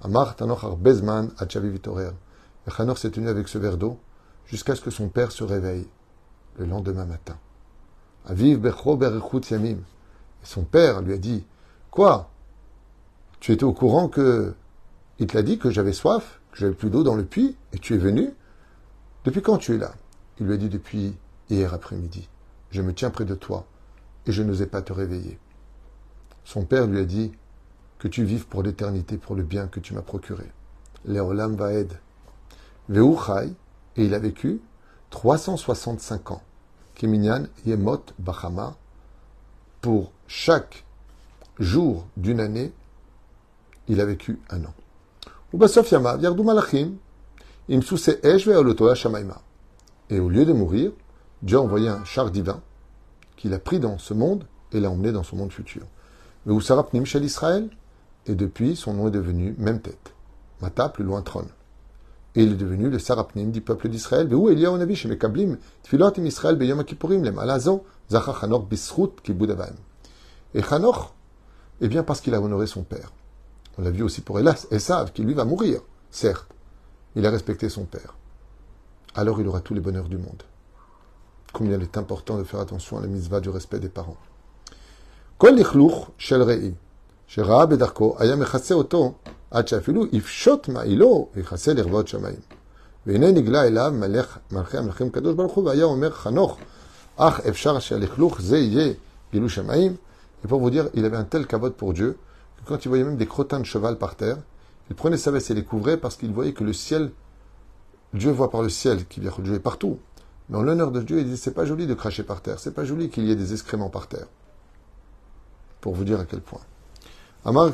Amar 0.03 0.35
tanoch 0.35 0.77
bezman 0.77 1.29
vitorer. 1.55 2.11
Et 2.67 2.71
Chanor 2.71 2.97
s'est 2.97 3.11
tenu 3.11 3.27
avec 3.27 3.47
ce 3.47 3.57
verre 3.57 3.77
d'eau 3.77 3.99
jusqu'à 4.45 4.75
ce 4.75 4.81
que 4.81 4.91
son 4.91 5.09
père 5.09 5.31
se 5.31 5.43
réveille 5.43 5.87
le 6.57 6.65
lendemain 6.65 7.05
matin. 7.05 7.37
Aviv 8.25 8.59
becho 8.59 8.99
yamim. 9.49 9.77
Et 10.43 10.45
son 10.45 10.63
père 10.63 11.01
lui 11.01 11.13
a 11.13 11.17
dit, 11.17 11.45
quoi? 11.89 12.29
Tu 13.39 13.51
étais 13.51 13.63
au 13.63 13.73
courant 13.73 14.07
que 14.07 14.53
il 15.19 15.27
te 15.27 15.37
l'a 15.37 15.43
dit 15.43 15.59
que 15.59 15.69
j'avais 15.69 15.93
soif, 15.93 16.41
que 16.51 16.57
j'avais 16.57 16.73
plus 16.73 16.89
d'eau 16.89 17.03
dans 17.03 17.15
le 17.15 17.25
puits, 17.25 17.55
et 17.73 17.77
tu 17.77 17.93
es 17.93 17.97
venu? 17.97 18.33
Depuis 19.23 19.41
quand 19.41 19.57
tu 19.57 19.75
es 19.75 19.77
là? 19.77 19.93
Il 20.39 20.47
lui 20.47 20.53
a 20.53 20.57
dit 20.57 20.69
depuis 20.69 21.15
hier 21.49 21.73
après-midi. 21.73 22.27
Je 22.71 22.81
me 22.81 22.93
tiens 22.93 23.11
près 23.11 23.25
de 23.25 23.35
toi, 23.35 23.65
et 24.25 24.31
je 24.31 24.41
n'osais 24.41 24.65
pas 24.65 24.81
te 24.81 24.93
réveiller. 24.93 25.37
Son 26.43 26.65
père 26.65 26.87
lui 26.87 26.99
a 26.99 27.05
dit 27.05 27.31
que 28.01 28.07
tu 28.07 28.23
vives 28.23 28.47
pour 28.47 28.63
l'éternité, 28.63 29.17
pour 29.17 29.35
le 29.35 29.43
bien 29.43 29.67
que 29.67 29.79
tu 29.79 29.93
m'as 29.93 30.01
procuré. 30.01 30.45
Léolam 31.05 31.55
Vaed. 31.55 31.93
Et 32.89 34.05
il 34.05 34.15
a 34.15 34.19
vécu 34.19 34.59
365 35.11 36.31
ans. 36.31 36.41
Keminyan 36.95 37.43
Yemot 37.63 38.01
Bachama, 38.17 38.75
pour 39.81 40.11
chaque 40.27 40.83
jour 41.59 42.07
d'une 42.17 42.39
année, 42.39 42.73
il 43.87 44.01
a 44.01 44.05
vécu 44.05 44.39
un 44.49 44.65
an. 44.65 44.73
Et 50.09 50.19
au 50.19 50.29
lieu 50.29 50.45
de 50.45 50.53
mourir, 50.53 50.91
Dieu 51.43 51.57
a 51.57 51.61
envoyé 51.61 51.87
un 51.87 52.03
char 52.03 52.31
divin 52.31 52.61
qu'il 53.37 53.53
a 53.53 53.59
pris 53.59 53.79
dans 53.79 53.99
ce 53.99 54.15
monde 54.15 54.47
et 54.71 54.79
l'a 54.79 54.89
emmené 54.89 55.11
dans 55.11 55.21
son 55.21 55.35
monde 55.35 55.51
futur. 55.51 55.83
Mais 56.47 57.05
Shel 57.05 57.23
Israël, 57.23 57.69
et 58.27 58.35
depuis 58.35 58.75
son 58.75 58.93
nom 58.93 59.07
est 59.07 59.11
devenu 59.11 59.55
Memtet. 59.57 59.97
Mata, 60.61 60.89
plus 60.89 61.03
loin, 61.03 61.21
Tron. 61.21 61.47
Et 62.35 62.43
il 62.43 62.53
est 62.53 62.55
devenu 62.55 62.89
le 62.89 62.99
Sarapnim 62.99 63.51
du 63.51 63.61
peuple 63.61 63.89
d'Israël. 63.89 64.27
Mais 64.29 64.35
où 64.35 64.47
chez 64.95 65.09
Mekablim, 65.09 65.57
Israël 66.25 66.55
beyom 66.55 66.83
Et 70.53 70.63
Hanor, 70.69 71.15
eh 71.81 71.87
bien 71.87 72.03
parce 72.03 72.21
qu'il 72.21 72.35
a 72.35 72.41
honoré 72.41 72.67
son 72.67 72.83
père. 72.83 73.11
On 73.77 73.81
l'a 73.81 73.91
vu 73.91 74.03
aussi 74.03 74.21
pour 74.21 74.39
Elas, 74.39 74.67
Esav, 74.71 75.11
qui 75.11 75.23
lui 75.23 75.33
va 75.33 75.45
mourir, 75.45 75.81
certes. 76.09 76.47
Il 77.15 77.25
a 77.25 77.31
respecté 77.31 77.67
son 77.69 77.85
père. 77.85 78.15
Alors 79.15 79.41
il 79.41 79.47
aura 79.47 79.59
tous 79.59 79.73
les 79.73 79.81
bonheurs 79.81 80.07
du 80.07 80.17
monde. 80.17 80.43
Combien 81.51 81.75
il 81.75 81.83
est 81.83 81.97
important 81.97 82.37
de 82.37 82.43
faire 82.43 82.61
attention 82.61 82.97
à 82.97 83.01
la 83.01 83.07
mitzvah 83.07 83.41
du 83.41 83.49
respect 83.49 83.79
des 83.79 83.89
parents. 83.89 84.15
Kol 85.37 85.61
shel 86.17 86.75
שראה 87.30 87.66
בדרכו, 87.66 88.16
היה 88.18 88.36
מכסה 88.36 88.74
אותו 88.74 89.14
עד 89.50 89.68
שאפילו 89.68 90.04
יפשוט 90.12 90.68
מעילו 90.68 91.28
ויכסה 91.34 91.74
לרבות 91.74 92.08
שמיים. 92.08 92.40
והנה 93.06 93.32
נגלה 93.32 93.64
אליו 93.64 93.92
מלך, 93.94 94.38
מלכי 94.52 94.78
המלכים 94.78 95.10
קדוש 95.10 95.34
ברוך 95.34 95.52
הוא, 95.52 95.64
והיה 95.64 95.84
אומר 95.84 96.10
חנוך, 96.10 96.58
אך 97.16 97.40
אפשר 97.40 97.78
שהלכלוך 97.78 98.40
זה 98.40 98.58
יהיה 98.58 98.92
גילו 99.32 99.48
שמיים? 99.48 99.96
Et 100.44 100.48
pour 100.48 100.60
vous 100.60 100.70
dire, 100.70 100.88
il 100.94 101.04
avait 101.04 101.16
un 101.16 101.24
tel 101.24 101.46
cavote 101.46 101.74
pour 101.74 101.92
Dieu, 101.92 102.18
que 102.56 102.68
quand 102.68 102.84
il 102.84 102.88
voyait 102.88 103.04
même 103.04 103.16
des 103.16 103.26
crottins 103.26 103.58
de 103.58 103.64
cheval 103.64 103.96
par 103.98 104.14
terre, 104.14 104.38
il 104.90 104.96
prenait 104.96 105.16
sa 105.16 105.30
veste 105.30 105.50
et 105.50 105.54
les 105.54 105.64
couvrait 105.64 105.96
parce 105.96 106.16
qu'il 106.16 106.32
voyait 106.32 106.52
que 106.52 106.62
le 106.62 106.72
ciel, 106.72 107.10
Dieu 108.14 108.30
voit 108.30 108.50
par 108.50 108.62
le 108.62 108.68
ciel, 108.68 109.06
qui 109.06 109.20
vient 109.20 109.32
Dieu 109.38 109.54
est 109.54 109.60
partout. 109.60 109.98
Mais 110.48 110.58
en 110.58 110.62
l'honneur 110.62 110.92
de 110.92 111.02
Dieu, 111.02 111.18
il 111.18 111.28
dit 111.28 111.36
c'est 111.36 111.54
pas 111.54 111.64
joli 111.64 111.86
de 111.86 111.94
cracher 111.94 112.22
par 112.22 112.40
terre, 112.40 112.60
c'est 112.60 112.74
pas 112.74 112.84
joli 112.84 113.08
qu'il 113.08 113.24
y 113.24 113.32
ait 113.32 113.36
des 113.36 113.52
excréments 113.52 113.90
par 113.90 114.06
terre. 114.06 114.26
Pour 115.80 115.94
vous 115.94 116.04
dire 116.04 116.20
à 116.20 116.24
quel 116.24 116.40
point. 116.40 116.60
Amar 117.43 117.71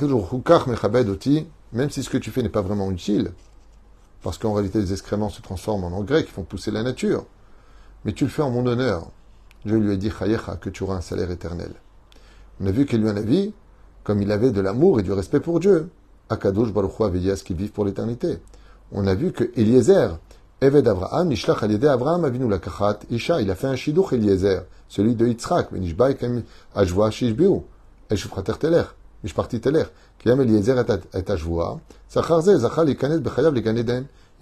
même 1.74 1.90
si 1.90 2.04
ce 2.04 2.10
que 2.10 2.18
tu 2.18 2.32
fais 2.32 2.42
n'est 2.42 2.48
pas 2.50 2.62
vraiment 2.62 2.90
utile, 2.90 3.34
parce 4.24 4.38
qu'en 4.38 4.54
réalité 4.54 4.80
les 4.80 4.94
excréments 4.94 5.30
se 5.30 5.42
transforment 5.42 5.86
en 5.86 5.92
engrais 5.92 6.24
qui 6.24 6.32
font 6.32 6.44
pousser 6.44 6.72
la 6.72 6.84
nature, 6.84 7.26
mais 8.06 8.14
tu 8.14 8.24
le 8.24 8.30
fais 8.30 8.42
en 8.42 8.50
mon 8.50 8.66
honneur. 8.66 9.12
Je 9.66 9.76
lui 9.76 9.94
ai 9.94 9.98
dit, 9.98 10.10
que 10.62 10.70
tu 10.70 10.84
auras 10.84 10.96
un 10.96 11.02
salaire 11.02 11.30
éternel. 11.32 11.74
On 12.62 12.68
a 12.68 12.72
vu 12.72 12.86
qu'il 12.86 13.02
lui 13.02 13.10
en 13.10 13.18
a 13.18 13.22
vie, 13.22 13.54
comme 14.06 14.22
il 14.22 14.32
avait 14.32 14.52
de 14.52 14.62
l'amour 14.62 15.02
et 15.02 15.04
du 15.04 15.12
respect 15.12 15.42
pour 15.42 15.60
Dieu. 15.60 15.90
Akadosh 16.30 16.72
Baruch 16.72 17.00
Hu 17.00 17.34
qui 17.44 17.54
vivent 17.54 17.72
pour 17.72 17.84
l'éternité. 17.84 18.40
On 18.94 19.06
a 19.06 19.16
vu 19.16 19.34
que 19.34 19.52
Eliezer, 19.58 20.18
Eved 20.62 20.88
Abraham, 20.88 21.28
Nishlach 21.28 21.64
Aliede 21.64 21.86
Abraham 21.86 22.24
Avinu 22.24 22.50
Lakachat, 22.50 23.00
Isha, 23.10 23.42
il 23.42 23.52
a 23.52 23.56
fait 23.56 23.68
un 23.68 23.76
shidduch 23.76 24.14
Eliezer, 24.14 24.62
celui 24.88 25.16
de 25.16 25.28
Yitzhak, 25.28 25.74
Benishbai 25.74 26.16
Kem 26.16 26.44
Ajvoa 26.74 27.12
Shishbiu, 27.12 27.64
Eshufrater 28.10 28.58
Teler, 28.58 28.84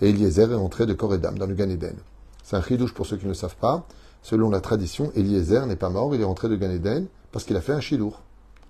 Et 0.01 0.09
Eliezer 0.09 0.51
est 0.51 0.55
entré 0.55 0.85
de 0.85 1.15
d'âme 1.17 1.37
dans 1.37 1.45
le 1.45 1.53
Ganeden. 1.53 1.95
C'est 2.43 2.55
un 2.57 2.61
chidouche 2.61 2.93
pour 2.93 3.05
ceux 3.05 3.17
qui 3.17 3.23
ne 3.23 3.29
le 3.29 3.35
savent 3.35 3.55
pas. 3.55 3.85
Selon 4.21 4.49
la 4.49 4.59
tradition, 4.59 5.11
Eliezer 5.15 5.65
n'est 5.67 5.75
pas 5.75 5.89
mort, 5.89 6.13
il 6.13 6.21
est 6.21 6.25
rentré 6.25 6.49
de 6.49 6.55
Ganeden 6.55 7.07
parce 7.31 7.45
qu'il 7.45 7.55
a 7.55 7.61
fait 7.61 7.73
un 7.73 7.79
chidour. 7.79 8.21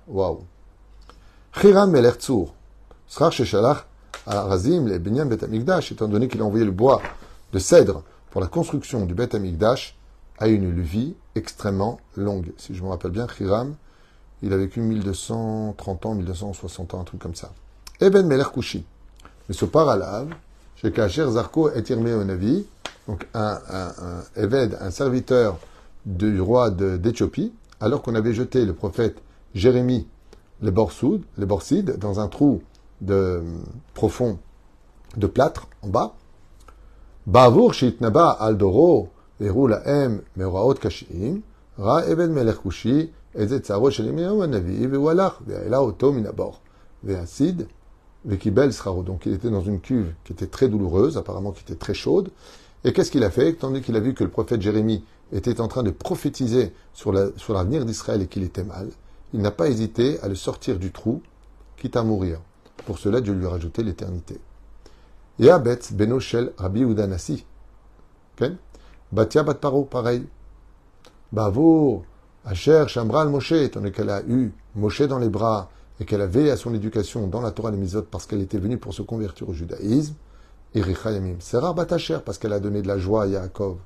Waouh. 0.08 0.42
Chiram 1.60 1.90
Meler 1.90 2.12
Tzur, 2.20 2.54
Srar 3.08 3.32
Sheshalach, 3.32 3.86
Razim, 4.28 4.88
les 4.88 5.00
Binyan 5.00 5.26
Bet 5.26 5.38
étant 5.92 6.08
donné 6.08 6.28
qu'il 6.28 6.42
a 6.42 6.46
envoyé 6.46 6.66
le 6.66 6.72
bois 6.72 7.02
de 7.54 7.60
cèdre 7.60 8.04
pour 8.32 8.42
la 8.42 8.48
construction 8.48 9.06
du 9.06 9.14
Bet 9.14 9.36
Amigdash, 9.36 9.98
a 10.38 10.48
une 10.48 10.82
vie 10.82 11.16
extrêmement 11.36 12.00
longue. 12.18 12.52
Si 12.58 12.76
je 12.76 12.84
me 12.84 12.90
rappelle 12.90 13.12
bien, 13.12 13.28
Hiram, 13.40 13.76
il 14.44 14.54
a 14.54 14.58
vécu 14.58 14.82
1230 14.82 16.06
ans, 16.06 16.16
1260 16.16 16.94
ans, 16.94 17.02
un 17.02 17.04
truc 17.04 17.22
comme 17.22 17.36
ça. 17.36 17.52
Eben 18.02 18.28
Meler 18.28 18.46
Kushi. 18.54 18.86
Mais 19.48 19.56
ce 19.56 19.66
paralave, 19.66 20.30
chez 20.76 20.92
Kacher 20.92 21.30
Zarko 21.32 21.70
et 21.72 21.84
Navi, 21.96 22.66
donc 23.08 23.28
un, 23.34 23.60
un, 23.70 23.88
un 23.88 24.24
Eved, 24.36 24.78
un 24.82 24.92
serviteur 24.92 25.58
du 26.06 26.40
roi 26.42 26.72
d'Éthiopie, 26.72 27.54
alors 27.80 28.02
qu'on 28.02 28.16
avait 28.16 28.34
jeté 28.34 28.66
le 28.66 28.74
prophète 28.74 29.18
Jérémie, 29.54 30.08
les 30.62 30.72
Borsoud, 30.72 31.22
les 31.38 31.46
Borsides, 31.46 31.98
dans 31.98 32.20
un 32.20 32.28
trou 32.28 32.62
de, 33.02 33.44
profond 33.94 34.40
de 35.18 35.28
plâtre 35.28 35.68
en 35.82 35.90
bas. 35.90 36.14
Bavour 37.26 37.74
shitnaba 37.74 38.30
aldoro 38.32 39.10
veru 39.40 39.68
laem 39.70 40.22
meoraot 40.36 40.76
kashim 40.76 41.42
ra 41.78 42.04
kushi 42.62 43.12
et 43.36 43.48
Zetzaro 43.48 43.90
Shelemiyahu 43.90 44.42
Anavi, 44.44 44.88
Vehualach, 44.88 45.40
Vehaela 45.46 45.84
Oto 45.84 46.12
Minabor, 46.12 46.62
Vehasid, 47.04 47.68
Vekibel 48.24 48.74
Srao. 48.74 49.04
Donc 49.04 49.26
il 49.26 49.34
était 49.34 49.50
dans 49.50 49.62
une 49.62 49.80
cuve 49.82 50.14
qui 50.24 50.34
était 50.34 50.48
très 50.48 50.68
douloureuse, 50.68 51.18
apparemment 51.18 51.52
qui 51.52 51.62
était 51.62 51.76
très 51.76 51.94
chaude. 51.94 52.32
Et 52.84 52.94
qu'est-ce 52.94 53.12
qu'il 53.12 53.24
a 53.24 53.32
fait? 53.32 53.54
Tandis 53.54 53.82
qu'il 53.82 53.96
a 53.96 54.00
vu 54.00 54.14
que 54.14 54.24
le 54.24 54.30
prophète 54.30 54.62
Jérémie 54.62 55.04
était 55.32 55.60
en 55.60 55.68
train 55.68 55.84
de 55.84 55.92
prophétiser 55.92 56.72
sur 56.94 57.12
l'avenir 57.12 57.86
d'Israël 57.86 58.22
et 58.22 58.28
qu'il 58.28 58.44
était 58.44 58.64
mal, 58.64 58.90
il 59.34 59.42
n'a 59.42 59.52
pas 59.52 59.68
hésité 59.68 60.20
à 60.22 60.28
le 60.28 60.36
sortir 60.36 60.78
du 60.78 60.92
trou, 60.92 61.22
quitte 61.78 61.98
à 61.98 62.04
mourir. 62.04 62.40
Pour 62.86 63.00
cela, 63.00 63.22
Dieu 63.22 63.34
lui 63.34 63.46
a 63.46 63.50
rajouté 63.50 63.84
l'éternité. 63.84 64.40
Yahabetz 65.40 65.94
Benoshel 65.94 66.54
Rabbi 66.58 66.82
Udanasi. 66.82 67.44
Batia 69.12 69.44
Batparo, 69.44 69.86
pareil. 69.86 70.26
Bavour, 71.32 72.06
Asher 72.46 72.86
Shambral 72.88 73.30
Moshe, 73.30 73.72
tandis 73.72 73.92
qu'elle 73.92 74.10
a 74.10 74.22
eu 74.22 74.52
Moshe 74.76 75.02
dans 75.02 75.18
les 75.18 75.30
bras 75.30 75.70
et 76.00 76.06
qu'elle 76.06 76.22
avait 76.22 76.52
à 76.52 76.58
son 76.58 76.74
éducation 76.76 77.28
dans 77.28 77.42
la 77.42 77.52
Torah 77.52 77.72
des 77.72 77.78
Misot 77.78 78.04
parce 78.04 78.28
qu'elle 78.28 78.42
était 78.42 78.60
venue 78.60 78.78
pour 78.78 78.94
se 78.94 79.02
convertir 79.02 79.50
au 79.50 79.54
judaïsme, 79.54 80.14
c'est 81.40 81.58
rare 81.58 81.74
Batacher 81.74 82.18
parce 82.26 82.38
qu'elle 82.38 82.52
a 82.52 82.60
donné 82.60 82.82
de 82.82 82.88
la 82.88 82.98
joie 82.98 83.24
à 83.24 83.28
Yaakov. 83.28 83.78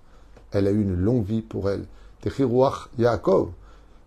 Elle 0.51 0.67
a 0.67 0.71
eu 0.71 0.81
une 0.81 0.95
longue 0.95 1.23
vie 1.23 1.41
pour 1.41 1.69
elle. 1.69 1.85
Techiruach 2.21 2.89
Yaakov. 2.97 3.51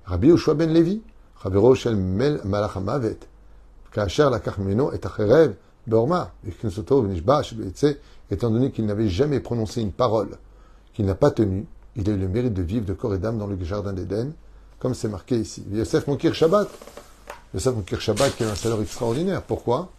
Rabbi 0.04 0.28
Yoshua 0.28 0.54
ben 0.54 0.72
Levi. 0.72 1.00
Rabbi 1.36 1.76
shel 1.76 1.94
mel 1.94 2.40
malachamavet. 2.44 3.18
Kacher 3.92 4.28
la 4.30 4.40
karmeno 4.40 4.92
et 4.92 5.00
acherev 5.00 5.54
beorma. 5.86 6.32
Étant 8.30 8.50
donné 8.50 8.72
qu'il 8.72 8.86
n'avait 8.86 9.08
jamais 9.08 9.38
prononcé 9.38 9.80
une 9.80 9.92
parole 9.92 10.30
qu'il 10.92 11.04
n'a 11.04 11.14
pas 11.14 11.30
tenue, 11.30 11.66
il 11.96 12.08
a 12.08 12.12
eu 12.12 12.16
le 12.16 12.28
mérite 12.28 12.54
de 12.54 12.62
vivre 12.62 12.86
de 12.86 12.92
corps 12.92 13.14
et 13.14 13.18
d'âme 13.18 13.38
dans 13.38 13.46
le 13.46 13.62
jardin 13.62 13.92
d'Éden, 13.92 14.32
comme 14.78 14.94
c'est 14.94 15.08
marqué 15.08 15.38
ici. 15.38 15.64
Yosef 15.70 16.06
Monkir 16.06 16.34
Shabbat. 16.34 16.68
Yosef 17.54 17.74
Monkir 17.74 18.00
Shabbat 18.00 18.34
qui 18.36 18.42
est 18.42 18.46
un 18.46 18.54
salaire 18.54 18.80
extraordinaire. 18.80 19.42
Pourquoi? 19.42 19.90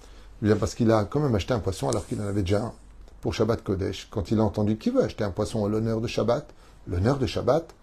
Bien 0.42 0.56
parce 0.56 0.76
qu'il 0.76 0.92
a 0.92 1.06
quand 1.06 1.20
même 1.20 1.34
acheté 1.36 1.54
un 1.54 1.60
poisson 1.60 1.90
alors 1.90 2.06
qu'il 2.06 2.20
en 2.20 2.26
avait 2.26 2.42
déjà 2.42 2.64
un 2.64 2.74
pour 3.22 3.34
Shabbat 3.34 3.64
Kodesh. 3.64 4.08
Quand 4.12 4.32
il 4.32 4.40
a 4.40 4.44
entendu 4.44 4.78
qui 4.78 4.90
veut 4.90 5.04
acheter 5.04 5.24
un 5.24 5.32
poisson 5.32 5.66
à 5.66 5.70
l'honneur 5.70 6.02
de 6.02 6.08
Shabbat, 6.08 6.46
l'honneur 6.88 7.18
de 7.18 7.26
Shabbat, 7.26 7.74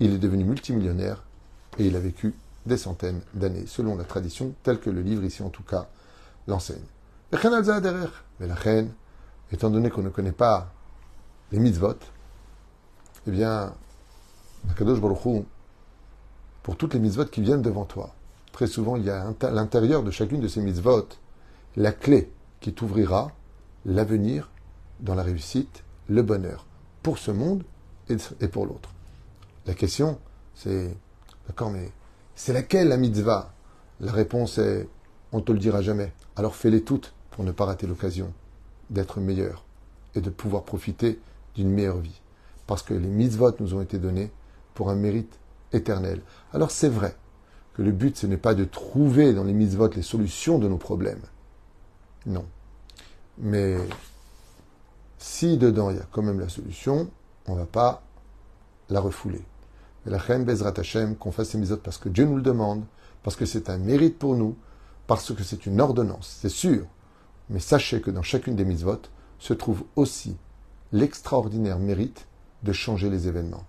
il 0.00 0.12
est 0.12 0.18
devenu 0.18 0.44
multimillionnaire 0.44 1.22
et 1.78 1.86
il 1.86 1.96
a 1.96 2.00
vécu 2.00 2.34
des 2.66 2.76
centaines 2.76 3.20
d'années, 3.32 3.64
selon 3.66 3.96
la 3.96 4.04
tradition, 4.04 4.52
telle 4.62 4.80
que 4.80 4.90
le 4.90 5.00
livre 5.00 5.24
ici 5.24 5.42
en 5.42 5.48
tout 5.48 5.62
cas 5.62 5.86
l'enseigne. 6.46 6.82
Mais 7.32 8.46
la 8.46 8.54
reine, 8.54 8.90
étant 9.52 9.70
donné 9.70 9.88
qu'on 9.88 10.02
ne 10.02 10.10
connaît 10.10 10.32
pas 10.32 10.72
les 11.52 11.58
mitzvot, 11.58 11.94
eh 13.26 13.30
bien, 13.30 13.74
Kadosh 14.76 15.00
Baruch 15.00 15.44
pour 16.62 16.76
toutes 16.76 16.94
les 16.94 17.00
mitzvot 17.00 17.26
qui 17.26 17.42
viennent 17.42 17.62
devant 17.62 17.84
toi, 17.84 18.14
très 18.52 18.66
souvent 18.66 18.96
il 18.96 19.04
y 19.04 19.10
a 19.10 19.32
à 19.40 19.50
l'intérieur 19.50 20.02
de 20.02 20.10
chacune 20.10 20.40
de 20.40 20.48
ces 20.48 20.60
mitzvot 20.60 21.08
la 21.76 21.92
clé 21.92 22.30
qui 22.60 22.72
t'ouvrira 22.72 23.30
l'avenir 23.84 24.50
dans 25.00 25.14
la 25.14 25.22
réussite, 25.22 25.84
le 26.08 26.22
bonheur, 26.22 26.66
pour 27.02 27.18
ce 27.18 27.30
monde 27.30 27.62
et 28.08 28.48
pour 28.48 28.66
l'autre. 28.66 28.90
La 29.66 29.74
question, 29.74 30.18
c'est, 30.54 30.96
d'accord, 31.46 31.70
mais 31.70 31.92
c'est 32.34 32.52
laquelle 32.52 32.88
la 32.88 32.96
mitzvah? 32.96 33.52
La 34.00 34.12
réponse 34.12 34.58
est, 34.58 34.88
on 35.32 35.38
ne 35.38 35.42
te 35.42 35.52
le 35.52 35.58
dira 35.58 35.82
jamais. 35.82 36.12
Alors 36.36 36.54
fais-les 36.54 36.82
toutes 36.82 37.14
pour 37.30 37.44
ne 37.44 37.52
pas 37.52 37.64
rater 37.64 37.86
l'occasion 37.86 38.32
d'être 38.90 39.20
meilleur 39.20 39.64
et 40.14 40.20
de 40.20 40.30
pouvoir 40.30 40.62
profiter 40.62 41.18
d'une 41.54 41.70
meilleure 41.70 41.98
vie. 41.98 42.20
Parce 42.66 42.82
que 42.82 42.94
les 42.94 43.08
mitzvot 43.08 43.52
nous 43.60 43.74
ont 43.74 43.80
été 43.80 43.98
donnés 43.98 44.30
pour 44.74 44.90
un 44.90 44.94
mérite 44.94 45.38
éternel. 45.72 46.20
Alors 46.52 46.70
c'est 46.70 46.88
vrai 46.88 47.16
que 47.74 47.82
le 47.82 47.92
but, 47.92 48.16
ce 48.16 48.26
n'est 48.26 48.36
pas 48.36 48.54
de 48.54 48.64
trouver 48.64 49.34
dans 49.34 49.44
les 49.44 49.52
mitzvot 49.52 49.88
les 49.88 50.02
solutions 50.02 50.58
de 50.58 50.68
nos 50.68 50.78
problèmes, 50.78 51.20
non. 52.24 52.44
Mais 53.38 53.76
si 55.18 55.58
dedans 55.58 55.90
il 55.90 55.96
y 55.96 56.00
a 56.00 56.06
quand 56.10 56.22
même 56.22 56.40
la 56.40 56.48
solution, 56.48 57.10
on 57.46 57.54
ne 57.54 57.60
va 57.60 57.66
pas 57.66 58.02
la 58.88 59.00
refouler. 59.00 59.42
Mais 60.04 60.12
la 60.12 60.18
reine 60.18 60.44
Bezrat 60.44 60.74
Hashem, 60.76 61.16
qu'on 61.16 61.32
fasse 61.32 61.50
ces 61.50 61.58
mitzvot 61.58 61.76
parce 61.76 61.98
que 61.98 62.08
Dieu 62.08 62.24
nous 62.24 62.36
le 62.36 62.42
demande, 62.42 62.84
parce 63.22 63.36
que 63.36 63.46
c'est 63.46 63.70
un 63.70 63.78
mérite 63.78 64.18
pour 64.18 64.36
nous, 64.36 64.56
parce 65.06 65.32
que 65.34 65.42
c'est 65.42 65.66
une 65.66 65.80
ordonnance, 65.80 66.38
c'est 66.40 66.48
sûr. 66.48 66.86
Mais 67.50 67.60
sachez 67.60 68.00
que 68.00 68.10
dans 68.10 68.22
chacune 68.22 68.56
des 68.56 68.64
mitzvot 68.64 69.02
se 69.38 69.52
trouve 69.52 69.84
aussi 69.94 70.36
l'extraordinaire 70.92 71.78
mérite 71.78 72.26
de 72.62 72.72
changer 72.72 73.10
les 73.10 73.28
événements. 73.28 73.64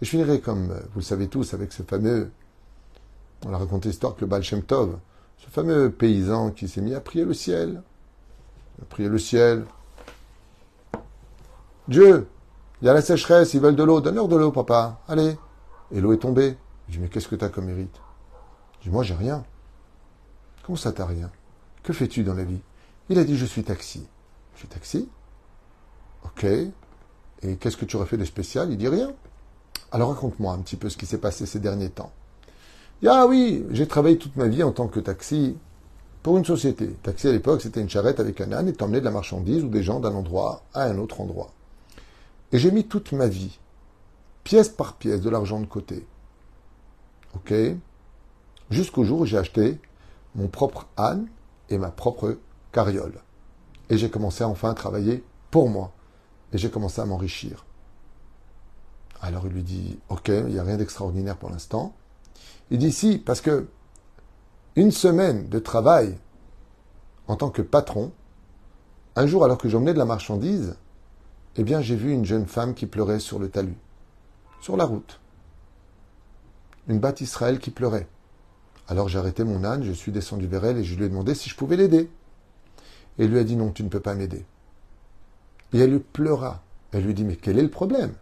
Et 0.00 0.04
je 0.04 0.10
finirai 0.10 0.40
comme 0.40 0.68
vous 0.92 1.00
le 1.00 1.04
savez 1.04 1.28
tous 1.28 1.54
avec 1.54 1.72
ce 1.72 1.82
fameux, 1.82 2.30
on 3.44 3.52
a 3.52 3.58
raconté 3.58 3.88
l'histoire 3.88 4.14
que 4.14 4.22
le 4.22 4.26
Baal 4.26 4.42
Tov, 4.66 4.98
ce 5.38 5.48
fameux 5.50 5.90
paysan 5.90 6.50
qui 6.50 6.68
s'est 6.68 6.80
mis 6.80 6.94
à 6.94 7.00
prier 7.00 7.24
le 7.24 7.34
ciel. 7.34 7.82
à 8.82 8.84
prier 8.86 9.08
le 9.08 9.18
ciel. 9.18 9.64
Dieu, 11.88 12.26
il 12.82 12.86
y 12.86 12.88
a 12.88 12.94
la 12.94 13.02
sécheresse, 13.02 13.54
ils 13.54 13.60
veulent 13.60 13.76
de 13.76 13.84
l'eau. 13.84 14.00
Donne-leur 14.00 14.28
de 14.28 14.36
l'eau, 14.36 14.50
papa. 14.50 15.00
Allez. 15.08 15.36
Et 15.92 16.00
l'eau 16.00 16.12
est 16.12 16.18
tombée. 16.18 16.56
Je 16.88 16.94
dis, 16.94 16.98
mais 16.98 17.08
qu'est-ce 17.08 17.28
que 17.28 17.36
tu 17.36 17.44
as 17.44 17.48
comme 17.48 17.66
mérite 17.66 18.00
Je 18.80 18.84
dis, 18.88 18.90
moi, 18.90 19.02
j'ai 19.02 19.14
rien. 19.14 19.44
Comment 20.64 20.76
ça, 20.76 20.92
t'as 20.92 21.06
rien? 21.06 21.30
Que 21.82 21.92
fais-tu 21.92 22.24
dans 22.24 22.34
la 22.34 22.44
vie? 22.44 22.60
Il 23.08 23.18
a 23.18 23.24
dit, 23.24 23.36
je 23.36 23.46
suis 23.46 23.62
taxi. 23.62 24.06
Je 24.54 24.60
suis 24.60 24.68
taxi 24.68 25.08
Ok. 26.24 26.46
Et 27.42 27.56
qu'est-ce 27.56 27.76
que 27.76 27.84
tu 27.84 27.96
aurais 27.96 28.06
fait 28.06 28.16
de 28.16 28.24
spécial? 28.24 28.70
Il 28.70 28.78
dit 28.78 28.88
rien. 28.88 29.12
Alors 29.92 30.10
raconte-moi 30.10 30.52
un 30.52 30.58
petit 30.58 30.76
peu 30.76 30.88
ce 30.88 30.96
qui 30.96 31.06
s'est 31.06 31.18
passé 31.18 31.46
ces 31.46 31.60
derniers 31.60 31.90
temps. 31.90 32.12
Ah 33.06 33.26
oui, 33.26 33.64
j'ai 33.70 33.86
travaillé 33.86 34.16
toute 34.16 34.36
ma 34.36 34.48
vie 34.48 34.62
en 34.62 34.72
tant 34.72 34.88
que 34.88 35.00
taxi 35.00 35.56
pour 36.22 36.38
une 36.38 36.44
société. 36.44 36.88
Taxi 37.02 37.28
à 37.28 37.32
l'époque, 37.32 37.60
c'était 37.60 37.80
une 37.80 37.90
charrette 37.90 38.20
avec 38.20 38.40
un 38.40 38.52
âne 38.52 38.68
et 38.68 38.72
t'emmenais 38.72 39.00
de 39.00 39.04
la 39.04 39.10
marchandise 39.10 39.62
ou 39.62 39.68
des 39.68 39.82
gens 39.82 40.00
d'un 40.00 40.14
endroit 40.14 40.62
à 40.74 40.84
un 40.84 40.98
autre 40.98 41.20
endroit. 41.20 41.52
Et 42.52 42.58
j'ai 42.58 42.70
mis 42.70 42.86
toute 42.86 43.12
ma 43.12 43.28
vie, 43.28 43.58
pièce 44.44 44.68
par 44.68 44.94
pièce, 44.94 45.20
de 45.20 45.30
l'argent 45.30 45.60
de 45.60 45.66
côté. 45.66 46.06
Ok 47.34 47.52
Jusqu'au 48.70 49.04
jour 49.04 49.20
où 49.20 49.26
j'ai 49.26 49.38
acheté 49.38 49.78
mon 50.34 50.48
propre 50.48 50.86
âne 50.96 51.28
et 51.68 51.78
ma 51.78 51.90
propre 51.90 52.38
carriole. 52.72 53.20
Et 53.90 53.98
j'ai 53.98 54.10
commencé 54.10 54.42
enfin 54.42 54.70
à 54.70 54.74
travailler 54.74 55.22
pour 55.50 55.68
moi. 55.68 55.92
Et 56.56 56.58
j'ai 56.58 56.70
commencé 56.70 57.02
à 57.02 57.04
m'enrichir. 57.04 57.66
Alors 59.20 59.46
il 59.46 59.52
lui 59.52 59.62
dit, 59.62 59.98
ok, 60.08 60.28
il 60.28 60.46
n'y 60.46 60.58
a 60.58 60.62
rien 60.62 60.78
d'extraordinaire 60.78 61.36
pour 61.36 61.50
l'instant. 61.50 61.94
Il 62.70 62.78
dit 62.78 62.92
si, 62.92 63.18
parce 63.18 63.42
que 63.42 63.68
une 64.74 64.90
semaine 64.90 65.50
de 65.50 65.58
travail 65.58 66.16
en 67.28 67.36
tant 67.36 67.50
que 67.50 67.60
patron, 67.60 68.10
un 69.16 69.26
jour 69.26 69.44
alors 69.44 69.58
que 69.58 69.68
j'emmenais 69.68 69.92
de 69.92 69.98
la 69.98 70.06
marchandise, 70.06 70.76
eh 71.56 71.62
bien 71.62 71.82
j'ai 71.82 71.94
vu 71.94 72.10
une 72.10 72.24
jeune 72.24 72.46
femme 72.46 72.72
qui 72.72 72.86
pleurait 72.86 73.20
sur 73.20 73.38
le 73.38 73.50
talus, 73.50 73.76
sur 74.62 74.78
la 74.78 74.86
route. 74.86 75.20
Une 76.88 77.00
batte 77.00 77.20
Israël 77.20 77.58
qui 77.58 77.70
pleurait. 77.70 78.08
Alors 78.88 79.08
j'ai 79.08 79.18
arrêté 79.18 79.44
mon 79.44 79.62
âne, 79.62 79.84
je 79.84 79.92
suis 79.92 80.10
descendu 80.10 80.46
vers 80.46 80.64
elle 80.64 80.78
et 80.78 80.84
je 80.84 80.96
lui 80.96 81.04
ai 81.04 81.10
demandé 81.10 81.34
si 81.34 81.50
je 81.50 81.56
pouvais 81.56 81.76
l'aider. 81.76 82.10
Et 83.18 83.24
elle 83.24 83.30
lui 83.30 83.38
a 83.38 83.44
dit 83.44 83.56
non, 83.56 83.72
tu 83.72 83.84
ne 83.84 83.90
peux 83.90 84.00
pas 84.00 84.14
m'aider. 84.14 84.46
Et 85.72 85.78
elle 85.78 85.92
lui 85.92 85.98
pleura. 85.98 86.62
Elle 86.92 87.04
lui 87.04 87.14
dit 87.14 87.24
mais 87.24 87.36
quel 87.36 87.58
est 87.58 87.62
le 87.62 87.70
problème? 87.70 88.14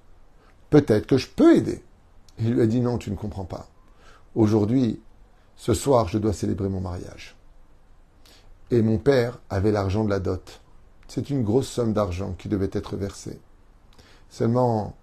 Peut-être 0.71 1.07
que 1.07 1.19
je 1.19 1.29
peux 1.29 1.57
aider. 1.57 1.83
Il 2.39 2.55
lui 2.55 2.63
a 2.63 2.67
dit 2.67 2.81
non, 2.81 2.99
tu 2.99 3.11
ne 3.11 3.17
comprends 3.17 3.45
pas. 3.45 3.69
Aujourd'hui, 4.35 5.01
ce 5.57 5.75
soir, 5.75 6.09
je 6.09 6.19
dois 6.19 6.33
célébrer 6.33 6.69
mon 6.69 6.81
mariage. 6.81 7.37
Et 8.71 8.83
mon 8.83 8.99
père 8.99 9.39
avait 9.51 9.71
l'argent 9.71 10.05
de 10.05 10.11
la 10.11 10.19
dot. 10.19 10.61
C'est 11.07 11.31
une 11.31 11.45
grosse 11.45 11.69
somme 11.69 11.93
d'argent 11.93 12.35
qui 12.39 12.49
devait 12.49 12.71
être 12.73 12.97
versée. 12.97 13.39
Seulement, 14.31 14.97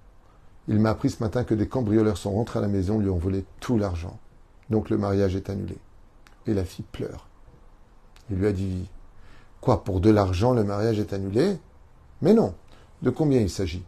il 0.67 0.80
m'a 0.80 0.89
appris 0.89 1.10
ce 1.10 1.23
matin 1.23 1.43
que 1.43 1.54
des 1.54 1.67
cambrioleurs 1.67 2.17
sont 2.17 2.32
rentrés 2.32 2.60
à 2.60 2.62
la 2.62 2.67
maison, 2.67 2.99
lui 2.99 3.10
ont 3.10 3.17
volé 3.17 3.45
tout 3.60 3.77
l'argent. 3.77 4.19
Donc 4.69 4.89
le 4.89 4.97
mariage 4.97 5.36
est 5.36 5.49
annulé. 5.49 5.77
Et 6.47 6.54
la 6.54 6.65
fille 6.65 6.86
pleure. 6.91 7.27
Il 8.30 8.38
lui 8.38 8.47
a 8.47 8.51
dit 8.51 8.89
Quoi, 9.62 9.84
pour 9.84 10.01
de 10.01 10.10
l'argent, 10.10 10.54
le 10.54 10.63
mariage 10.63 10.99
est 10.99 11.13
annulé? 11.13 11.58
Mais 12.21 12.34
non. 12.34 12.53
De 13.01 13.10
combien 13.10 13.39
il 13.39 13.49
s'agit? 13.49 13.84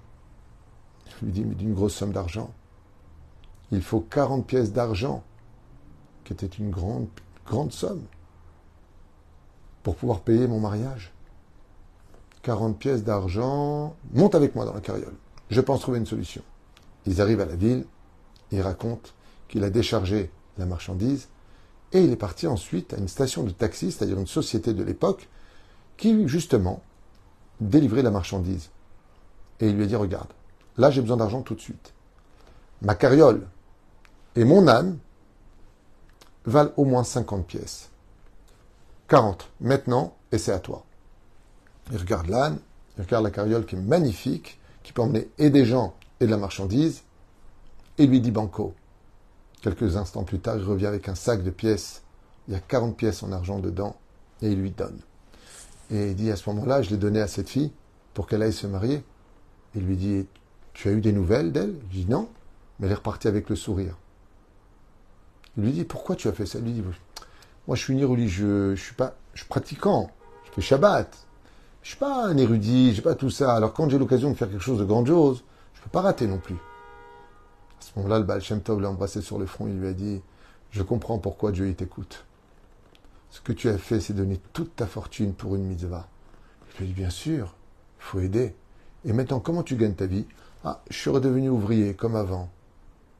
Je 1.08 1.26
lui 1.26 1.32
dis 1.32 1.43
Mais 1.43 1.56
d'une 1.56 1.74
grosse 1.74 1.96
somme 1.96 2.12
d'argent. 2.12 2.52
Il 3.72 3.82
faut 3.82 4.02
40 4.02 4.46
pièces 4.46 4.72
d'argent, 4.72 5.24
qui 6.24 6.34
était 6.34 6.46
une 6.46 6.69
grande, 6.69 7.08
grande 7.46 7.72
somme, 7.72 8.04
pour 9.82 9.96
pouvoir 9.96 10.22
payer 10.22 10.48
mon 10.48 10.60
mariage. 10.60 11.12
40 12.43 12.78
pièces 12.78 13.04
d'argent. 13.04 13.96
Monte 14.13 14.36
avec 14.36 14.56
moi 14.56 14.65
dans 14.65 14.74
la 14.74 14.82
carriole. 14.82 15.15
Je 15.50 15.62
pense 15.62 15.82
trouver 15.82 16.00
une 16.00 16.06
solution. 16.06 16.43
Ils 17.06 17.22
arrivent 17.22 17.41
à 17.41 17.46
la 17.46 17.56
ville. 17.56 17.86
Il 18.52 18.62
raconte 18.62 19.13
qu'il 19.48 19.63
a 19.63 19.69
déchargé 19.69 20.32
la 20.58 20.65
marchandise 20.65 21.28
et 21.91 22.04
il 22.04 22.12
est 22.12 22.17
parti 22.17 22.48
ensuite 22.48 22.93
à 22.93 22.98
une 22.98 23.08
station 23.08 23.43
de 23.43 23.52
taxi, 23.52 23.91
c'est-à-dire 23.91 24.19
une 24.19 24.28
société 24.28 24.74
de 24.74 24.84
l'époque, 24.84 25.30
qui 25.98 26.28
justement 26.28 26.82
délivrait 27.60 28.02
la 28.02 28.12
marchandise. 28.12 28.70
Et 29.60 29.70
il 29.70 29.76
lui 29.76 29.84
a 29.84 29.88
dit 29.88 29.96
Regarde, 29.96 30.30
là 30.78 30.92
j'ai 30.92 31.02
besoin 31.02 31.18
d'argent 31.18 31.42
tout 31.42 31.56
de 31.56 31.62
suite. 31.62 31.94
Ma 32.82 32.96
carriole 32.96 33.48
et 34.36 34.44
mon 34.44 34.68
âne 34.68 34.98
valent 36.46 36.72
au 36.78 36.86
moins 36.86 37.04
50 37.04 37.46
pièces. 37.46 37.89
40 39.08 39.50
maintenant, 39.62 40.16
et 40.32 40.38
c'est 40.38 40.52
à 40.52 40.60
toi. 40.60 40.84
Il 41.92 41.98
regarde 41.98 42.28
l'âne, 42.28 42.60
il 42.98 43.04
regarde 43.04 43.24
la 43.24 43.32
carriole 43.32 43.66
qui 43.66 43.76
est 43.76 43.80
magnifique, 43.80 44.60
qui 44.84 44.94
peut 44.94 45.02
emmener 45.02 45.30
et 45.38 45.50
des 45.50 45.66
gens 45.66 45.94
et 46.20 46.26
de 46.26 46.32
la 46.32 46.38
marchandise, 46.38 47.04
et 47.98 48.08
lui 48.08 48.22
dit 48.22 48.32
Banco. 48.32 48.74
Quelques 49.62 49.96
instants 49.96 50.24
plus 50.24 50.39
tard, 50.39 50.58
il 50.58 50.63
revient 50.63 50.88
avec 50.88 51.08
un 51.08 51.16
sac 51.16 51.44
de 51.44 51.50
pièces. 51.50 52.02
Il 52.48 52.54
y 52.54 52.58
a 52.58 52.60
40 52.60 52.98
pièces 52.98 53.24
en 53.24 53.32
argent 53.32 53.60
dedans, 53.60 53.96
et 54.42 54.52
il 54.52 54.60
lui 54.60 54.72
donne. 54.72 55.00
Et 55.93 56.10
il 56.10 56.15
dit 56.15 56.32
à 56.32 56.36
ce 56.36 56.49
moment-là, 56.49 56.82
je 56.82 56.89
l'ai 56.89 56.97
donné 56.97 57.21
à 57.21 57.27
cette 57.27 57.49
fille 57.49 57.71
pour 58.15 58.25
qu'elle 58.27 58.41
aille 58.41 58.51
se 58.51 58.65
marier. 58.65 59.03
Il 59.75 59.86
lui 59.86 59.95
dit, 59.95 60.25
tu 60.73 60.89
as 60.89 60.91
eu 60.91 61.01
des 61.01 61.13
nouvelles 61.13 61.51
d'elle? 61.51 61.75
Je 61.91 61.99
dis 61.99 62.06
non, 62.10 62.29
mais 62.79 62.88
elle 62.88 62.93
est 62.93 62.95
repartie 62.95 63.27
avec 63.27 63.47
le 63.47 63.56
sourire. 63.56 63.95
Il 65.56 65.63
lui 65.63 65.71
dit, 65.71 65.84
pourquoi 65.84 66.15
tu 66.15 66.27
as 66.27 66.34
fait 66.34 66.47
ça? 66.47 66.58
Il 66.58 66.65
lui 66.65 66.71
dit, 66.71 66.84
moi 67.67 67.75
je 67.75 67.84
suis 67.84 67.95
ni 67.95 68.03
religieux, 68.03 68.73
je 68.73 68.82
suis 68.82 68.95
pas, 68.95 69.13
je 69.36 69.41
suis 69.41 69.47
pratiquant, 69.47 70.10
je 70.45 70.51
fais 70.53 70.62
Shabbat, 70.62 71.15
je 71.84 71.89
suis 71.89 71.97
pas 71.97 72.25
un 72.25 72.38
érudit, 72.38 72.89
je 72.89 72.95
j'ai 72.95 73.01
pas 73.03 73.13
tout 73.13 73.29
ça. 73.29 73.56
Alors 73.56 73.73
quand 73.73 73.88
j'ai 73.88 73.99
l'occasion 73.99 74.32
de 74.32 74.36
faire 74.36 74.49
quelque 74.49 74.63
chose 74.63 74.79
de 74.79 74.86
grandiose, 74.86 75.43
je 75.75 75.82
peux 75.84 75.91
pas 75.91 76.01
rater 76.01 76.25
non 76.25 76.39
plus. 76.39 76.56
À 76.56 77.82
ce 77.82 77.91
moment-là, 77.97 78.17
le 78.17 78.25
Baal 78.25 78.41
Shem 78.41 78.62
Tov 78.62 78.82
l'a 78.82 78.89
embrassé 78.89 79.21
sur 79.21 79.38
le 79.38 79.45
front, 79.45 79.67
il 79.67 79.79
lui 79.79 79.88
a 79.88 79.93
dit, 79.93 80.23
je 80.71 80.82
comprends 80.82 81.19
pourquoi 81.19 81.51
Dieu 81.51 81.71
t'écoute. 81.75 82.25
Ce 83.34 83.41
que 83.41 83.52
tu 83.52 83.67
as 83.67 83.80
fait, 83.80 84.00
c'est 84.00 84.13
donner 84.13 84.39
toute 84.54 84.76
ta 84.76 84.86
fortune 84.86 85.34
pour 85.34 85.56
une 85.56 85.63
mitzvah. 85.63 86.08
Il 86.69 86.78
lui 86.78 86.84
a 86.84 86.88
dit, 86.88 86.93
bien 86.93 87.10
sûr, 87.10 87.56
il 87.98 88.04
faut 88.04 88.19
aider. 88.19 88.54
Et 89.06 89.12
maintenant, 89.12 89.39
comment 89.39 89.63
tu 89.63 89.76
gagnes 89.76 89.96
ta 89.96 90.06
vie? 90.06 90.28
Ah, 90.63 90.84
je 90.91 90.96
suis 90.96 91.10
redevenu 91.10 91.50
ouvrier, 91.50 91.96
comme 91.96 92.15
avant. 92.15 92.52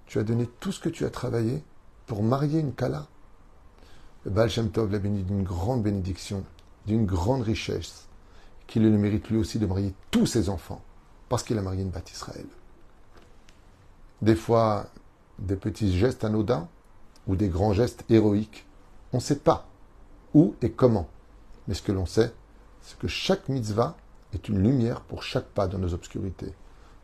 Tu 0.06 0.19
as 0.19 0.23
donné 0.23 0.47
tout 0.60 0.71
ce 0.71 0.80
que 0.80 0.89
tu 0.89 1.04
as 1.04 1.10
travaillé 1.10 1.63
pour 2.06 2.21
marier 2.21 2.60
une 2.60 2.73
Kala. 2.73 3.08
Le 4.23 4.30
Baal 4.30 4.52
Shem 4.52 4.69
Tov 4.69 4.91
l'a 4.91 4.99
béni 4.99 5.23
d'une 5.23 5.41
grande 5.41 5.82
bénédiction, 5.82 6.43
d'une 6.86 7.08
grande 7.08 7.41
richesse, 7.41 8.08
qu'il 8.67 8.84
le 8.84 8.95
mérite 8.95 9.32
lui 9.32 9.38
aussi 9.38 9.58
de 9.58 9.65
marier 9.65 9.95
tous 10.12 10.28
ses 10.28 10.47
enfants, 10.47 10.84
parce 11.28 11.41
qu'il 11.41 11.58
a 11.58 11.63
marié 11.63 11.82
une 11.82 11.89
Bat 11.89 12.04
Israël. 12.13 12.45
Des 14.21 14.36
fois, 14.36 14.86
des 15.39 15.56
petits 15.56 15.97
gestes 15.97 16.23
anodins 16.23 16.67
ou 17.26 17.36
des 17.36 17.49
grands 17.49 17.73
gestes 17.73 18.06
héroïques, 18.10 18.67
on 19.12 19.17
ne 19.17 19.21
sait 19.23 19.39
pas 19.39 19.67
où 20.34 20.56
et 20.62 20.72
comment. 20.72 21.08
Mais 21.67 21.74
ce 21.74 21.82
que 21.82 21.91
l'on 21.91 22.06
sait, 22.06 22.34
c'est 22.82 22.98
que 22.98 23.08
chaque 23.08 23.50
mitzvah 23.50 23.96
est 24.34 24.50
une 24.50 24.62
lumière 24.62 25.02
pour 25.02 25.24
chaque 25.24 25.48
pas 25.48 25.67
dans 25.67 25.78
nos 25.78 25.93
obscurités. 25.93 26.54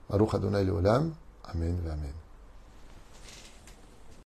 Baruch. 0.10 0.34
Amen, 0.34 1.13
Amen. 1.44 2.13